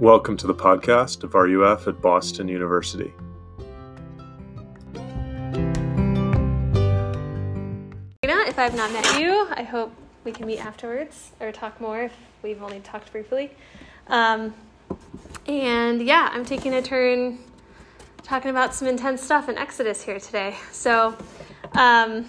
Welcome 0.00 0.36
to 0.36 0.46
the 0.46 0.54
podcast 0.54 1.24
of 1.24 1.34
RUF 1.34 1.88
at 1.88 2.00
Boston 2.00 2.46
University. 2.46 3.12
If 8.22 8.58
I've 8.60 8.76
not 8.76 8.92
met 8.92 9.18
you, 9.18 9.48
I 9.50 9.64
hope 9.64 9.92
we 10.22 10.30
can 10.30 10.46
meet 10.46 10.64
afterwards 10.64 11.32
or 11.40 11.50
talk 11.50 11.80
more 11.80 12.02
if 12.02 12.12
we've 12.44 12.62
only 12.62 12.78
talked 12.78 13.10
briefly. 13.10 13.50
Um, 14.06 14.54
and 15.48 16.00
yeah, 16.00 16.28
I'm 16.32 16.44
taking 16.44 16.74
a 16.74 16.82
turn 16.82 17.40
talking 18.22 18.52
about 18.52 18.76
some 18.76 18.86
intense 18.86 19.20
stuff 19.20 19.48
in 19.48 19.58
Exodus 19.58 20.00
here 20.00 20.20
today. 20.20 20.54
So 20.70 21.18
um, 21.72 22.24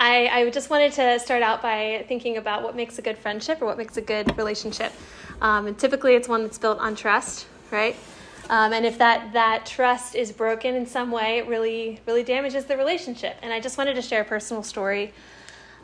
I, 0.00 0.26
I 0.26 0.50
just 0.50 0.70
wanted 0.70 0.92
to 0.94 1.20
start 1.20 1.44
out 1.44 1.62
by 1.62 2.04
thinking 2.08 2.36
about 2.36 2.64
what 2.64 2.74
makes 2.74 2.98
a 2.98 3.02
good 3.02 3.16
friendship 3.16 3.62
or 3.62 3.66
what 3.66 3.78
makes 3.78 3.96
a 3.96 4.02
good 4.02 4.36
relationship. 4.36 4.92
Um, 5.40 5.66
and 5.66 5.78
typically, 5.78 6.14
it's 6.14 6.28
one 6.28 6.42
that's 6.42 6.58
built 6.58 6.78
on 6.78 6.94
trust, 6.94 7.46
right? 7.70 7.96
Um, 8.50 8.72
and 8.72 8.86
if 8.86 8.98
that, 8.98 9.34
that 9.34 9.66
trust 9.66 10.14
is 10.14 10.32
broken 10.32 10.74
in 10.74 10.86
some 10.86 11.10
way, 11.10 11.38
it 11.38 11.46
really, 11.46 12.00
really 12.06 12.22
damages 12.22 12.64
the 12.64 12.76
relationship. 12.76 13.36
And 13.42 13.52
I 13.52 13.60
just 13.60 13.76
wanted 13.76 13.94
to 13.94 14.02
share 14.02 14.22
a 14.22 14.24
personal 14.24 14.62
story 14.62 15.12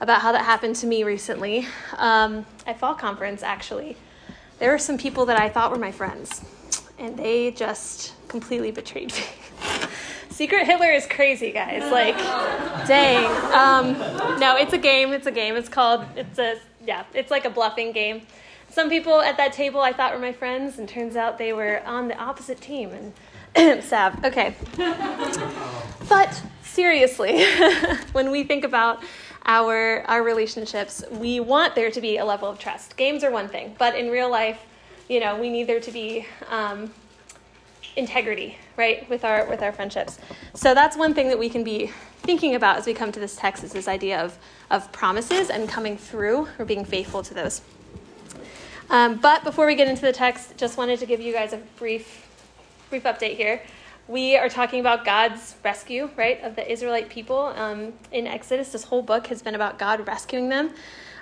about 0.01 0.23
how 0.23 0.33
that 0.33 0.45
happened 0.45 0.77
to 0.77 0.87
me 0.87 1.05
recently 1.05 1.67
um, 1.99 2.47
at 2.67 2.79
Fall 2.79 2.95
Conference, 2.95 3.43
actually. 3.43 3.97
There 4.59 4.71
were 4.71 4.79
some 4.79 4.97
people 4.97 5.27
that 5.27 5.39
I 5.39 5.49
thought 5.49 5.71
were 5.71 5.79
my 5.79 5.93
friends, 5.93 6.43
and 6.99 7.17
they 7.17 7.51
just 7.51 8.15
completely 8.29 8.71
betrayed 8.71 9.13
me. 9.13 9.25
Secret 10.31 10.67
Hitler 10.67 10.91
is 10.91 11.07
crazy, 11.07 11.53
guys. 11.53 11.93
Like, 11.93 12.17
dang. 12.89 13.25
Um, 13.53 14.41
no, 14.41 14.57
it's 14.57 14.73
a 14.73 14.79
game. 14.79 15.13
It's 15.13 15.27
a 15.27 15.31
game. 15.31 15.55
It's 15.55 15.69
called, 15.69 16.05
it's 16.17 16.39
a, 16.39 16.59
yeah, 16.85 17.05
it's 17.15 17.31
like 17.31 17.45
a 17.45 17.51
bluffing 17.51 17.93
game 17.93 18.23
some 18.75 18.91
people 18.91 19.21
at 19.21 19.37
that 19.37 19.53
table 19.53 19.81
I 19.81 19.93
thought 19.93 20.13
were 20.13 20.19
my 20.19 20.33
friends, 20.33 20.79
and 20.79 20.89
turns 20.89 21.15
out 21.15 21.39
they 21.39 21.53
were 21.53 21.81
on 21.87 22.09
the 22.09 22.19
opposite 22.19 22.61
team. 22.61 22.91
And 23.55 23.85
Sav, 23.85 24.25
okay. 24.25 24.57
but 26.09 26.43
seriously, 26.65 27.47
when 28.13 28.33
we 28.33 28.43
think 28.43 28.65
about 28.65 29.03
our 29.47 30.03
our 30.09 30.25
relationships, 30.25 31.05
we 31.13 31.39
want 31.39 31.77
there 31.77 31.91
to 31.93 32.01
be 32.01 32.17
a 32.17 32.25
level 32.25 32.49
of 32.49 32.59
trust. 32.59 32.97
Games 32.97 33.23
are 33.23 33.31
one 33.31 33.47
thing, 33.47 33.77
but 33.79 33.95
in 33.95 34.11
real 34.11 34.29
life, 34.29 34.59
you 35.09 35.21
know, 35.21 35.39
we 35.41 35.51
need 35.51 35.69
there 35.69 35.81
to 35.81 35.93
be 35.93 36.27
um, 36.51 36.93
integrity, 37.95 38.59
right, 38.77 39.09
with 39.09 39.25
our 39.25 39.47
with 39.47 39.63
our 39.63 39.71
friendships. 39.71 40.19
So 40.55 40.75
that's 40.75 40.97
one 40.97 41.15
thing 41.15 41.29
that 41.29 41.39
we 41.39 41.49
can 41.49 41.63
be 41.63 41.93
thinking 42.23 42.57
about 42.57 42.79
as 42.79 42.87
we 42.87 42.95
come 42.95 43.13
to 43.13 43.21
this 43.21 43.37
text 43.37 43.63
is 43.63 43.73
this 43.73 43.87
idea 43.87 44.21
of 44.21 44.37
of 44.69 44.91
promises 44.91 45.49
and 45.49 45.69
coming 45.69 45.97
through 45.97 46.49
or 46.59 46.65
being 46.65 46.85
faithful 46.85 47.23
to 47.23 47.35
those. 47.35 47.61
Um, 48.91 49.17
but 49.17 49.45
before 49.45 49.67
we 49.67 49.75
get 49.75 49.89
into 49.89 50.03
the 50.03 50.13
text, 50.13 50.57
just 50.57 50.77
wanted 50.77 50.99
to 51.01 51.07
give 51.07 51.21
you 51.21 51.33
guys 51.33 51.53
a 51.53 51.59
brief, 51.79 52.29
brief 52.91 53.05
update 53.05 53.37
here. 53.37 53.63
We 54.07 54.37
are 54.37 54.49
talking 54.49 54.81
about 54.81 55.05
God's 55.05 55.57
rescue, 55.65 56.11
right, 56.17 56.43
of 56.43 56.57
the 56.57 56.71
Israelite 56.71 57.09
people 57.09 57.39
um, 57.39 57.95
in 58.13 58.27
Exodus. 58.27 58.73
This 58.73 58.85
whole 58.85 59.03
book 59.03 59.29
has 59.29 59.41
been 59.41 59.55
about 59.55 59.79
God 59.79 60.07
rescuing 60.07 60.51
them 60.51 60.75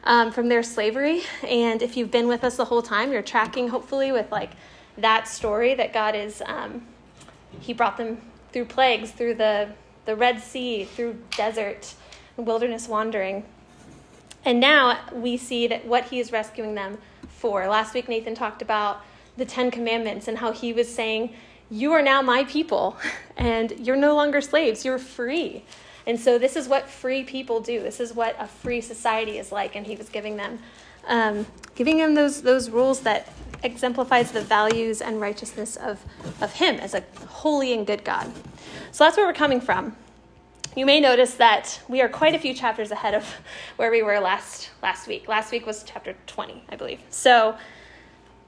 um, 0.04 0.32
from 0.32 0.48
their 0.48 0.64
slavery. 0.64 1.22
And 1.46 1.80
if 1.80 1.96
you've 1.96 2.10
been 2.10 2.26
with 2.26 2.42
us 2.42 2.56
the 2.56 2.64
whole 2.64 2.82
time, 2.82 3.12
you're 3.12 3.22
tracking 3.22 3.68
hopefully 3.68 4.10
with 4.10 4.32
like 4.32 4.50
that 4.98 5.28
story 5.28 5.74
that 5.74 5.92
God 5.92 6.16
is. 6.16 6.42
Um, 6.44 6.86
he 7.60 7.72
brought 7.72 7.96
them 7.96 8.20
through 8.52 8.64
plagues, 8.64 9.10
through 9.12 9.34
the 9.34 9.68
the 10.04 10.16
Red 10.16 10.40
Sea, 10.42 10.84
through 10.84 11.16
desert, 11.36 11.94
wilderness 12.36 12.88
wandering, 12.88 13.44
and 14.44 14.58
now 14.58 14.98
we 15.12 15.36
see 15.36 15.68
that 15.68 15.86
what 15.86 16.06
He 16.06 16.18
is 16.18 16.32
rescuing 16.32 16.74
them 16.74 16.98
for. 17.42 17.66
Last 17.66 17.92
week, 17.92 18.08
Nathan 18.08 18.36
talked 18.36 18.62
about 18.62 19.04
the 19.36 19.44
Ten 19.44 19.72
Commandments 19.72 20.28
and 20.28 20.38
how 20.38 20.52
he 20.52 20.72
was 20.72 20.88
saying, 20.88 21.34
You 21.70 21.92
are 21.92 22.00
now 22.00 22.22
my 22.22 22.44
people, 22.44 22.96
and 23.36 23.72
you're 23.84 23.96
no 23.96 24.14
longer 24.14 24.40
slaves, 24.40 24.84
you're 24.84 25.00
free. 25.00 25.64
And 26.06 26.18
so, 26.18 26.38
this 26.38 26.54
is 26.54 26.68
what 26.68 26.88
free 26.88 27.24
people 27.24 27.60
do. 27.60 27.82
This 27.82 27.98
is 27.98 28.14
what 28.14 28.36
a 28.38 28.46
free 28.46 28.80
society 28.80 29.38
is 29.38 29.50
like. 29.50 29.74
And 29.74 29.84
he 29.84 29.96
was 29.96 30.08
giving 30.08 30.36
them, 30.36 30.60
um, 31.08 31.44
giving 31.74 31.98
them 31.98 32.14
those, 32.14 32.42
those 32.42 32.70
rules 32.70 33.00
that 33.00 33.32
exemplifies 33.64 34.30
the 34.30 34.40
values 34.40 35.00
and 35.00 35.20
righteousness 35.20 35.76
of, 35.76 36.00
of 36.40 36.52
him 36.52 36.76
as 36.76 36.94
a 36.94 37.02
holy 37.26 37.72
and 37.72 37.86
good 37.86 38.04
God. 38.04 38.32
So, 38.92 39.02
that's 39.02 39.16
where 39.16 39.26
we're 39.26 39.32
coming 39.32 39.60
from. 39.60 39.96
You 40.74 40.86
may 40.86 41.00
notice 41.00 41.34
that 41.34 41.82
we 41.86 42.00
are 42.00 42.08
quite 42.08 42.34
a 42.34 42.38
few 42.38 42.54
chapters 42.54 42.90
ahead 42.90 43.12
of 43.12 43.26
where 43.76 43.90
we 43.90 44.00
were 44.00 44.18
last 44.20 44.70
last 44.82 45.06
week. 45.06 45.28
Last 45.28 45.52
week 45.52 45.66
was 45.66 45.82
chapter 45.82 46.16
20, 46.26 46.64
I 46.70 46.76
believe. 46.76 47.00
So 47.10 47.58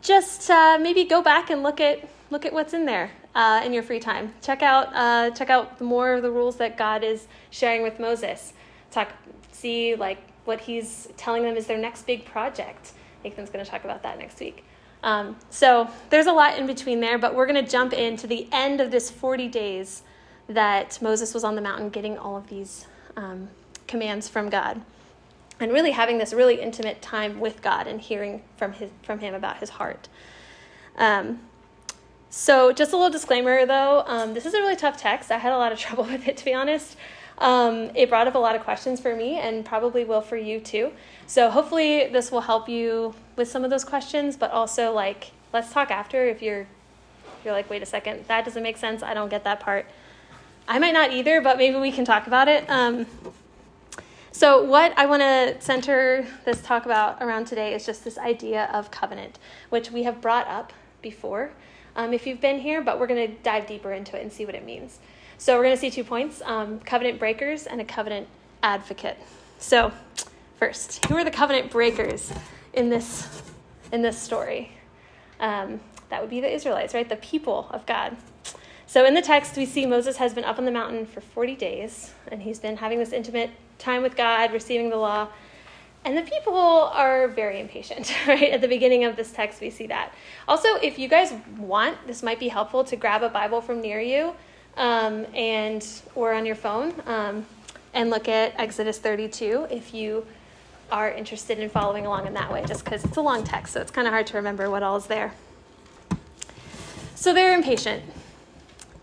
just 0.00 0.48
uh, 0.50 0.78
maybe 0.80 1.04
go 1.04 1.20
back 1.20 1.50
and 1.50 1.62
look 1.62 1.80
at 1.80 2.08
look 2.30 2.46
at 2.46 2.52
what's 2.54 2.72
in 2.72 2.86
there 2.86 3.10
uh, 3.34 3.60
in 3.62 3.74
your 3.74 3.82
free 3.82 4.00
time. 4.00 4.32
Check 4.40 4.62
out 4.62 4.88
uh, 4.94 5.30
check 5.32 5.50
out 5.50 5.78
more 5.82 6.14
of 6.14 6.22
the 6.22 6.30
rules 6.30 6.56
that 6.56 6.78
God 6.78 7.04
is 7.04 7.26
sharing 7.50 7.82
with 7.82 8.00
Moses. 8.00 8.54
Talk, 8.90 9.12
see 9.52 9.94
like 9.94 10.18
what 10.46 10.60
He's 10.60 11.08
telling 11.18 11.42
them 11.42 11.56
is 11.56 11.66
their 11.66 11.78
next 11.78 12.06
big 12.06 12.24
project. 12.24 12.92
Nathan's 13.22 13.50
going 13.50 13.62
to 13.62 13.70
talk 13.70 13.84
about 13.84 14.02
that 14.02 14.18
next 14.18 14.40
week. 14.40 14.64
Um, 15.02 15.36
so 15.50 15.90
there's 16.08 16.26
a 16.26 16.32
lot 16.32 16.56
in 16.56 16.66
between 16.66 17.00
there, 17.00 17.18
but 17.18 17.34
we're 17.34 17.46
going 17.46 17.62
to 17.62 17.70
jump 17.70 17.92
into 17.92 18.26
the 18.26 18.48
end 18.50 18.80
of 18.80 18.90
this 18.90 19.10
40 19.10 19.48
days 19.48 20.02
that 20.48 20.98
Moses 21.00 21.34
was 21.34 21.44
on 21.44 21.54
the 21.54 21.62
mountain 21.62 21.88
getting 21.88 22.18
all 22.18 22.36
of 22.36 22.48
these 22.48 22.86
um, 23.16 23.48
commands 23.86 24.28
from 24.28 24.50
God 24.50 24.80
and 25.60 25.72
really 25.72 25.92
having 25.92 26.18
this 26.18 26.32
really 26.32 26.60
intimate 26.60 27.00
time 27.00 27.40
with 27.40 27.62
God 27.62 27.86
and 27.86 28.00
hearing 28.00 28.42
from 28.56 28.72
his 28.72 28.90
from 29.02 29.20
him 29.20 29.34
about 29.34 29.58
his 29.58 29.70
heart. 29.70 30.08
Um, 30.96 31.40
so, 32.30 32.72
just 32.72 32.92
a 32.92 32.96
little 32.96 33.12
disclaimer 33.12 33.64
though, 33.64 34.02
um, 34.06 34.34
this 34.34 34.44
is 34.44 34.54
a 34.54 34.58
really 34.58 34.74
tough 34.74 34.96
text. 34.96 35.30
I 35.30 35.38
had 35.38 35.52
a 35.52 35.56
lot 35.56 35.70
of 35.70 35.78
trouble 35.84 36.04
with 36.04 36.26
it, 36.26 36.36
to 36.38 36.44
be 36.44 36.52
honest. 36.52 36.96
Um, 37.38 37.90
it 37.94 38.08
brought 38.08 38.26
up 38.26 38.34
a 38.34 38.38
lot 38.38 38.54
of 38.54 38.62
questions 38.62 39.00
for 39.00 39.14
me 39.14 39.38
and 39.38 39.64
probably 39.64 40.04
will 40.04 40.20
for 40.20 40.36
you 40.36 40.60
too. 40.60 40.92
So, 41.26 41.48
hopefully, 41.50 42.08
this 42.08 42.32
will 42.32 42.40
help 42.40 42.68
you 42.68 43.14
with 43.36 43.48
some 43.48 43.64
of 43.64 43.70
those 43.70 43.84
questions, 43.84 44.36
but 44.36 44.50
also, 44.50 44.92
like, 44.92 45.30
let's 45.52 45.72
talk 45.72 45.92
after 45.92 46.26
if 46.26 46.42
you're, 46.42 46.62
if 46.62 47.44
you're 47.44 47.54
like, 47.54 47.70
wait 47.70 47.82
a 47.82 47.86
second, 47.86 48.24
that 48.26 48.44
doesn't 48.44 48.62
make 48.62 48.78
sense. 48.78 49.02
I 49.02 49.14
don't 49.14 49.28
get 49.28 49.44
that 49.44 49.60
part. 49.60 49.86
I 50.66 50.78
might 50.78 50.94
not 50.94 51.12
either, 51.12 51.40
but 51.40 51.58
maybe 51.58 51.76
we 51.76 51.92
can 51.92 52.04
talk 52.04 52.26
about 52.26 52.48
it. 52.48 52.68
Um, 52.70 53.06
so, 54.32 54.64
what 54.64 54.98
I 54.98 55.06
want 55.06 55.20
to 55.20 55.60
center 55.60 56.26
this 56.44 56.62
talk 56.62 56.86
about 56.86 57.22
around 57.22 57.46
today 57.46 57.74
is 57.74 57.84
just 57.84 58.02
this 58.02 58.16
idea 58.16 58.64
of 58.72 58.90
covenant, 58.90 59.38
which 59.68 59.90
we 59.90 60.04
have 60.04 60.20
brought 60.20 60.48
up 60.48 60.72
before 61.02 61.52
um, 61.96 62.12
if 62.12 62.26
you've 62.26 62.40
been 62.40 62.58
here, 62.58 62.82
but 62.82 62.98
we're 62.98 63.06
going 63.06 63.28
to 63.28 63.34
dive 63.42 63.66
deeper 63.66 63.92
into 63.92 64.16
it 64.18 64.22
and 64.22 64.32
see 64.32 64.46
what 64.46 64.54
it 64.54 64.64
means. 64.64 64.98
So, 65.36 65.56
we're 65.56 65.64
going 65.64 65.76
to 65.76 65.80
see 65.80 65.90
two 65.90 66.02
points 66.02 66.40
um, 66.44 66.80
covenant 66.80 67.18
breakers 67.18 67.66
and 67.66 67.80
a 67.80 67.84
covenant 67.84 68.26
advocate. 68.62 69.18
So, 69.58 69.92
first, 70.58 71.04
who 71.06 71.16
are 71.16 71.24
the 71.24 71.30
covenant 71.30 71.70
breakers 71.70 72.32
in 72.72 72.88
this, 72.88 73.42
in 73.92 74.00
this 74.00 74.18
story? 74.18 74.72
Um, 75.40 75.78
that 76.08 76.22
would 76.22 76.30
be 76.30 76.40
the 76.40 76.52
Israelites, 76.52 76.94
right? 76.94 77.08
The 77.08 77.16
people 77.16 77.68
of 77.70 77.84
God. 77.84 78.16
So 78.94 79.04
in 79.04 79.14
the 79.14 79.22
text, 79.22 79.56
we 79.56 79.66
see 79.66 79.86
Moses 79.86 80.18
has 80.18 80.34
been 80.34 80.44
up 80.44 80.56
on 80.56 80.66
the 80.66 80.70
mountain 80.70 81.04
for 81.04 81.20
40 81.20 81.56
days, 81.56 82.12
and 82.30 82.40
he's 82.40 82.60
been 82.60 82.76
having 82.76 83.00
this 83.00 83.10
intimate 83.10 83.50
time 83.76 84.02
with 84.02 84.14
God, 84.14 84.52
receiving 84.52 84.88
the 84.88 84.96
law. 84.96 85.26
And 86.04 86.16
the 86.16 86.22
people 86.22 86.54
are 86.54 87.26
very 87.26 87.58
impatient, 87.58 88.14
right? 88.28 88.52
At 88.52 88.60
the 88.60 88.68
beginning 88.68 89.02
of 89.02 89.16
this 89.16 89.32
text, 89.32 89.60
we 89.60 89.68
see 89.70 89.88
that. 89.88 90.12
Also, 90.46 90.76
if 90.76 90.96
you 90.96 91.08
guys 91.08 91.34
want, 91.58 92.06
this 92.06 92.22
might 92.22 92.38
be 92.38 92.46
helpful 92.46 92.84
to 92.84 92.94
grab 92.94 93.24
a 93.24 93.28
Bible 93.28 93.60
from 93.60 93.80
near 93.80 93.98
you 93.98 94.32
um, 94.76 95.26
and 95.34 95.84
or 96.14 96.32
on 96.32 96.46
your 96.46 96.54
phone 96.54 96.94
um, 97.06 97.44
and 97.94 98.10
look 98.10 98.28
at 98.28 98.54
Exodus 98.60 99.00
32 99.00 99.66
if 99.72 99.92
you 99.92 100.24
are 100.92 101.10
interested 101.10 101.58
in 101.58 101.68
following 101.68 102.06
along 102.06 102.28
in 102.28 102.34
that 102.34 102.52
way, 102.52 102.64
just 102.64 102.84
because 102.84 103.04
it's 103.04 103.16
a 103.16 103.20
long 103.20 103.42
text, 103.42 103.72
so 103.72 103.80
it's 103.80 103.90
kind 103.90 104.06
of 104.06 104.12
hard 104.12 104.28
to 104.28 104.36
remember 104.36 104.70
what 104.70 104.84
all 104.84 104.94
is 104.94 105.06
there. 105.06 105.32
So 107.16 107.34
they're 107.34 107.56
impatient. 107.56 108.04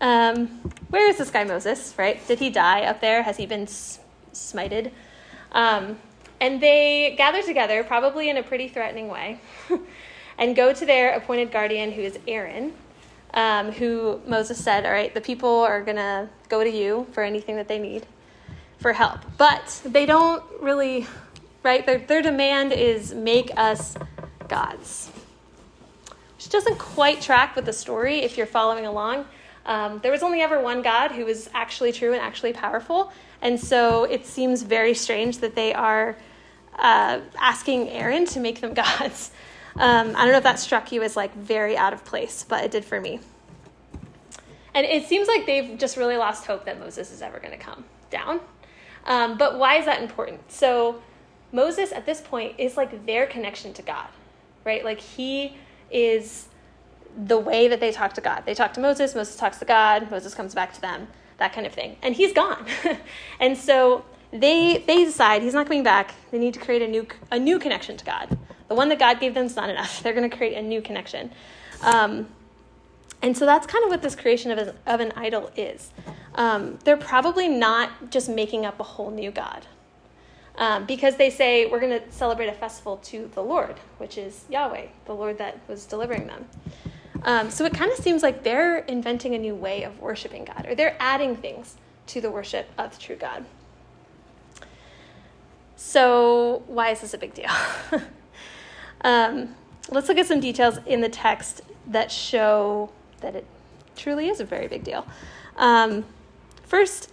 Um, 0.02 0.48
where 0.90 1.08
is 1.08 1.16
this 1.16 1.30
guy 1.30 1.44
Moses, 1.44 1.94
right? 1.96 2.20
Did 2.26 2.40
he 2.40 2.50
die 2.50 2.82
up 2.82 3.00
there? 3.00 3.22
Has 3.22 3.36
he 3.36 3.46
been 3.46 3.66
smited? 3.66 4.90
Um, 5.52 5.96
and 6.40 6.60
they 6.60 7.14
gather 7.16 7.40
together, 7.40 7.84
probably 7.84 8.28
in 8.28 8.36
a 8.36 8.42
pretty 8.42 8.66
threatening 8.66 9.06
way, 9.06 9.38
and 10.38 10.56
go 10.56 10.72
to 10.72 10.84
their 10.84 11.14
appointed 11.14 11.52
guardian, 11.52 11.92
who 11.92 12.02
is 12.02 12.18
Aaron, 12.26 12.72
um, 13.32 13.70
who 13.70 14.20
Moses 14.26 14.62
said, 14.62 14.84
All 14.84 14.90
right, 14.90 15.14
the 15.14 15.20
people 15.20 15.60
are 15.60 15.80
going 15.82 15.98
to 15.98 16.28
go 16.48 16.64
to 16.64 16.70
you 16.70 17.06
for 17.12 17.22
anything 17.22 17.54
that 17.54 17.68
they 17.68 17.78
need 17.78 18.04
for 18.80 18.92
help. 18.92 19.20
But 19.38 19.80
they 19.84 20.04
don't 20.04 20.42
really, 20.60 21.06
right? 21.62 21.86
Their, 21.86 21.98
their 21.98 22.22
demand 22.22 22.72
is 22.72 23.14
make 23.14 23.56
us 23.56 23.96
gods, 24.48 25.12
which 26.36 26.48
doesn't 26.48 26.78
quite 26.80 27.20
track 27.20 27.54
with 27.54 27.66
the 27.66 27.72
story 27.72 28.18
if 28.18 28.36
you're 28.36 28.46
following 28.46 28.84
along. 28.84 29.26
Um, 29.64 30.00
there 30.02 30.12
was 30.12 30.22
only 30.22 30.40
ever 30.40 30.60
one 30.60 30.82
God 30.82 31.12
who 31.12 31.24
was 31.24 31.48
actually 31.54 31.92
true 31.92 32.12
and 32.12 32.20
actually 32.20 32.52
powerful. 32.52 33.12
And 33.40 33.58
so 33.58 34.04
it 34.04 34.26
seems 34.26 34.62
very 34.62 34.94
strange 34.94 35.38
that 35.38 35.54
they 35.54 35.72
are 35.72 36.16
uh, 36.78 37.20
asking 37.38 37.88
Aaron 37.90 38.24
to 38.26 38.40
make 38.40 38.60
them 38.60 38.74
gods. 38.74 39.30
Um, 39.76 40.08
I 40.16 40.22
don't 40.22 40.32
know 40.32 40.38
if 40.38 40.42
that 40.44 40.58
struck 40.58 40.92
you 40.92 41.02
as 41.02 41.16
like 41.16 41.34
very 41.34 41.76
out 41.76 41.92
of 41.92 42.04
place, 42.04 42.44
but 42.46 42.64
it 42.64 42.70
did 42.70 42.84
for 42.84 43.00
me. 43.00 43.20
And 44.74 44.86
it 44.86 45.06
seems 45.06 45.28
like 45.28 45.46
they've 45.46 45.78
just 45.78 45.96
really 45.96 46.16
lost 46.16 46.46
hope 46.46 46.64
that 46.64 46.78
Moses 46.78 47.12
is 47.12 47.22
ever 47.22 47.38
going 47.38 47.52
to 47.52 47.58
come 47.58 47.84
down. 48.10 48.40
Um, 49.04 49.36
but 49.36 49.58
why 49.58 49.76
is 49.76 49.84
that 49.84 50.00
important? 50.00 50.50
So 50.50 51.02
Moses 51.52 51.92
at 51.92 52.06
this 52.06 52.20
point 52.20 52.54
is 52.58 52.76
like 52.76 53.04
their 53.04 53.26
connection 53.26 53.72
to 53.74 53.82
God, 53.82 54.08
right? 54.64 54.84
Like 54.84 55.00
he 55.00 55.56
is 55.90 56.48
the 57.16 57.38
way 57.38 57.68
that 57.68 57.80
they 57.80 57.92
talk 57.92 58.12
to 58.14 58.20
God. 58.20 58.44
They 58.46 58.54
talk 58.54 58.72
to 58.74 58.80
Moses, 58.80 59.14
Moses 59.14 59.36
talks 59.36 59.58
to 59.58 59.64
God, 59.64 60.10
Moses 60.10 60.34
comes 60.34 60.54
back 60.54 60.72
to 60.74 60.80
them, 60.80 61.08
that 61.38 61.52
kind 61.52 61.66
of 61.66 61.72
thing. 61.72 61.96
And 62.02 62.14
he's 62.14 62.32
gone. 62.32 62.66
and 63.40 63.56
so 63.56 64.04
they 64.32 64.82
they 64.86 65.04
decide 65.04 65.42
he's 65.42 65.54
not 65.54 65.66
coming 65.66 65.82
back. 65.82 66.14
They 66.30 66.38
need 66.38 66.54
to 66.54 66.60
create 66.60 66.82
a 66.82 66.88
new 66.88 67.06
a 67.30 67.38
new 67.38 67.58
connection 67.58 67.96
to 67.96 68.04
God. 68.04 68.38
The 68.68 68.74
one 68.74 68.88
that 68.88 68.98
God 68.98 69.20
gave 69.20 69.34
them 69.34 69.46
is 69.46 69.56
not 69.56 69.68
enough. 69.68 70.00
They're 70.02 70.14
going 70.14 70.28
to 70.28 70.34
create 70.34 70.56
a 70.56 70.62
new 70.62 70.80
connection. 70.80 71.30
Um, 71.82 72.28
and 73.20 73.36
so 73.36 73.46
that's 73.46 73.66
kind 73.66 73.84
of 73.84 73.90
what 73.90 74.02
this 74.02 74.16
creation 74.16 74.50
of, 74.50 74.58
a, 74.58 74.74
of 74.86 75.00
an 75.00 75.12
idol 75.14 75.50
is. 75.56 75.90
Um, 76.34 76.78
they're 76.84 76.96
probably 76.96 77.48
not 77.48 78.10
just 78.10 78.28
making 78.28 78.66
up 78.66 78.80
a 78.80 78.82
whole 78.82 79.10
new 79.10 79.30
God. 79.30 79.66
Um, 80.56 80.84
because 80.86 81.16
they 81.16 81.30
say, 81.30 81.66
we're 81.66 81.80
going 81.80 81.98
to 81.98 82.12
celebrate 82.12 82.48
a 82.48 82.52
festival 82.52 82.98
to 83.04 83.30
the 83.34 83.42
Lord, 83.42 83.76
which 83.98 84.18
is 84.18 84.44
Yahweh, 84.50 84.86
the 85.06 85.14
Lord 85.14 85.38
that 85.38 85.60
was 85.68 85.86
delivering 85.86 86.26
them. 86.26 86.46
Um, 87.24 87.50
so 87.50 87.64
it 87.64 87.72
kind 87.72 87.90
of 87.92 87.98
seems 87.98 88.22
like 88.22 88.42
they're 88.42 88.78
inventing 88.78 89.34
a 89.34 89.38
new 89.38 89.54
way 89.54 89.84
of 89.84 90.00
worshiping 90.00 90.44
God, 90.44 90.66
or 90.66 90.74
they're 90.74 90.96
adding 90.98 91.36
things 91.36 91.76
to 92.08 92.20
the 92.20 92.30
worship 92.30 92.68
of 92.78 92.92
the 92.92 93.00
true 93.00 93.16
God. 93.16 93.44
So, 95.76 96.62
why 96.66 96.90
is 96.90 97.00
this 97.00 97.14
a 97.14 97.18
big 97.18 97.34
deal? 97.34 97.50
um, 99.02 99.54
let's 99.90 100.08
look 100.08 100.18
at 100.18 100.26
some 100.26 100.40
details 100.40 100.78
in 100.86 101.00
the 101.00 101.08
text 101.08 101.62
that 101.88 102.10
show 102.10 102.90
that 103.20 103.34
it 103.34 103.46
truly 103.96 104.28
is 104.28 104.40
a 104.40 104.44
very 104.44 104.68
big 104.68 104.84
deal. 104.84 105.06
Um, 105.56 106.04
first, 106.64 107.10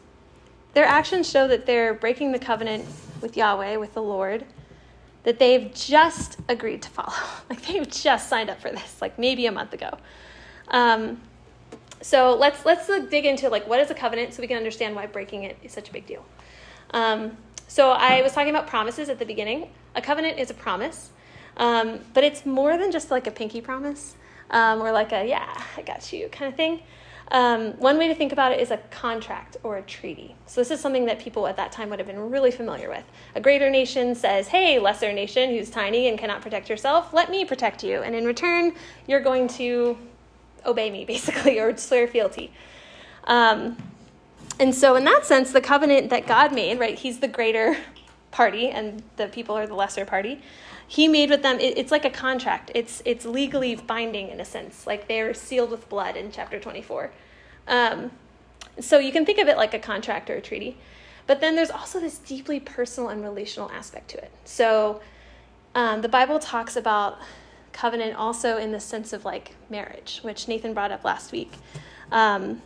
their 0.73 0.85
actions 0.85 1.29
show 1.29 1.47
that 1.47 1.65
they're 1.65 1.93
breaking 1.93 2.31
the 2.31 2.39
covenant 2.39 2.85
with 3.21 3.35
Yahweh, 3.35 3.77
with 3.77 3.93
the 3.93 4.01
Lord, 4.01 4.45
that 5.23 5.39
they've 5.39 5.73
just 5.73 6.39
agreed 6.47 6.81
to 6.83 6.89
follow. 6.89 7.13
Like 7.49 7.65
they've 7.65 7.89
just 7.89 8.29
signed 8.29 8.49
up 8.51 8.61
for 8.61 8.69
this, 8.69 9.01
like 9.01 9.17
maybe 9.17 9.47
a 9.47 9.51
month 9.51 9.73
ago. 9.73 9.97
Um, 10.67 11.19
so 12.01 12.35
let's 12.35 12.63
let's 12.63 12.87
dig 13.09 13.25
into 13.25 13.49
like 13.49 13.67
what 13.67 13.79
is 13.79 13.89
a 13.89 13.95
covenant, 13.95 14.33
so 14.33 14.41
we 14.41 14.47
can 14.47 14.57
understand 14.57 14.95
why 14.95 15.07
breaking 15.07 15.43
it 15.43 15.57
is 15.63 15.71
such 15.71 15.89
a 15.89 15.91
big 15.91 16.05
deal. 16.05 16.23
Um, 16.91 17.37
so 17.67 17.91
I 17.91 18.21
was 18.21 18.33
talking 18.33 18.49
about 18.51 18.67
promises 18.67 19.09
at 19.09 19.19
the 19.19 19.25
beginning. 19.25 19.69
A 19.95 20.01
covenant 20.01 20.37
is 20.37 20.49
a 20.51 20.53
promise, 20.53 21.09
um, 21.57 21.99
but 22.13 22.23
it's 22.23 22.45
more 22.45 22.77
than 22.77 22.91
just 22.91 23.09
like 23.09 23.25
a 23.27 23.31
pinky 23.31 23.61
promise 23.61 24.15
um, 24.51 24.81
or 24.81 24.91
like 24.91 25.11
a 25.11 25.27
yeah, 25.27 25.63
I 25.77 25.81
got 25.81 26.11
you 26.13 26.29
kind 26.29 26.49
of 26.49 26.55
thing. 26.55 26.81
Um, 27.31 27.73
one 27.73 27.99
way 27.99 28.07
to 28.07 28.15
think 28.15 28.31
about 28.31 28.51
it 28.51 28.59
is 28.59 28.71
a 28.71 28.77
contract 28.89 29.57
or 29.61 29.77
a 29.77 29.83
treaty. 29.83 30.35
So, 30.47 30.61
this 30.61 30.71
is 30.71 30.79
something 30.79 31.05
that 31.05 31.19
people 31.19 31.45
at 31.45 31.57
that 31.57 31.71
time 31.71 31.89
would 31.89 31.99
have 31.99 32.07
been 32.07 32.31
really 32.31 32.49
familiar 32.49 32.89
with. 32.89 33.03
A 33.35 33.41
greater 33.41 33.69
nation 33.69 34.15
says, 34.15 34.47
Hey, 34.47 34.79
lesser 34.79 35.13
nation 35.13 35.51
who's 35.51 35.69
tiny 35.69 36.07
and 36.07 36.17
cannot 36.17 36.41
protect 36.41 36.69
yourself, 36.69 37.13
let 37.13 37.29
me 37.29 37.45
protect 37.45 37.83
you. 37.83 38.01
And 38.01 38.15
in 38.15 38.25
return, 38.25 38.73
you're 39.07 39.21
going 39.21 39.47
to 39.49 39.97
obey 40.65 40.89
me, 40.89 41.05
basically, 41.13 41.59
or 41.59 41.77
swear 41.77 42.07
fealty. 42.07 42.51
Um, 43.25 43.77
and 44.59 44.73
so, 44.73 44.95
in 44.95 45.05
that 45.05 45.25
sense, 45.25 45.51
the 45.51 45.61
covenant 45.61 46.09
that 46.09 46.25
God 46.25 46.53
made, 46.53 46.79
right, 46.79 46.97
He's 46.97 47.19
the 47.19 47.27
greater 47.27 47.77
party 48.31 48.69
and 48.69 49.03
the 49.17 49.27
people 49.27 49.57
are 49.57 49.67
the 49.67 49.73
lesser 49.75 50.05
party 50.05 50.41
he 50.89 51.07
made 51.07 51.29
with 51.29 51.43
them 51.43 51.59
it, 51.59 51.77
it's 51.77 51.91
like 51.91 52.03
a 52.03 52.09
contract. 52.09 52.71
It's 52.73 53.01
it's 53.05 53.23
legally 53.23 53.75
binding 53.75 54.29
in 54.29 54.41
a 54.41 54.45
sense. 54.45 54.87
Like 54.87 55.07
they're 55.07 55.33
sealed 55.35 55.69
with 55.69 55.87
blood 55.87 56.17
in 56.17 56.31
chapter 56.31 56.59
24 56.59 57.11
um, 57.69 58.11
so 58.79 58.97
you 58.97 59.11
can 59.11 59.25
think 59.25 59.37
of 59.37 59.47
it 59.47 59.55
like 59.55 59.73
a 59.73 59.79
contract 59.79 60.29
or 60.29 60.35
a 60.35 60.41
treaty. 60.41 60.75
But 61.27 61.41
then 61.41 61.55
there's 61.55 61.69
also 61.69 61.99
this 61.99 62.17
deeply 62.17 62.59
personal 62.59 63.09
and 63.09 63.23
relational 63.23 63.69
aspect 63.69 64.09
to 64.09 64.17
it. 64.17 64.31
So 64.45 64.99
um, 65.75 66.01
the 66.01 66.09
bible 66.09 66.39
talks 66.39 66.75
about 66.75 67.19
covenant 67.71 68.15
also 68.15 68.57
in 68.57 68.71
the 68.71 68.79
sense 68.79 69.13
of 69.13 69.23
like 69.23 69.55
marriage 69.69 70.19
which 70.23 70.47
nathan 70.47 70.73
brought 70.73 70.91
up 70.91 71.03
last 71.03 71.31
week. 71.31 71.51
Um, 72.11 72.63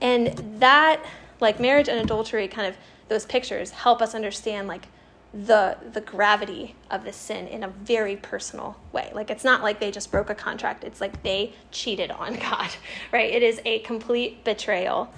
and 0.00 0.28
that 0.58 1.04
like 1.38 1.60
marriage 1.60 1.90
and 1.90 2.00
adultery 2.00 2.48
kind 2.48 2.66
of 2.66 2.76
those 3.08 3.26
pictures 3.26 3.70
help 3.70 4.00
us 4.00 4.14
understand 4.14 4.66
like 4.66 4.86
the 5.32 5.76
the 5.92 6.00
gravity 6.00 6.74
of 6.90 7.04
the 7.04 7.12
sin 7.12 7.46
in 7.46 7.62
a 7.62 7.68
very 7.68 8.16
personal 8.16 8.76
way. 8.92 9.12
Like 9.14 9.30
it's 9.30 9.44
not 9.44 9.62
like 9.62 9.78
they 9.78 9.90
just 9.90 10.10
broke 10.10 10.28
a 10.28 10.34
contract. 10.34 10.82
It's 10.82 11.00
like 11.00 11.22
they 11.22 11.52
cheated 11.70 12.10
on 12.10 12.34
God, 12.50 12.70
right? 13.12 13.30
It 13.30 13.42
is 13.42 13.60
a 13.64 13.80
complete 13.80 14.44
betrayal. 14.44 15.12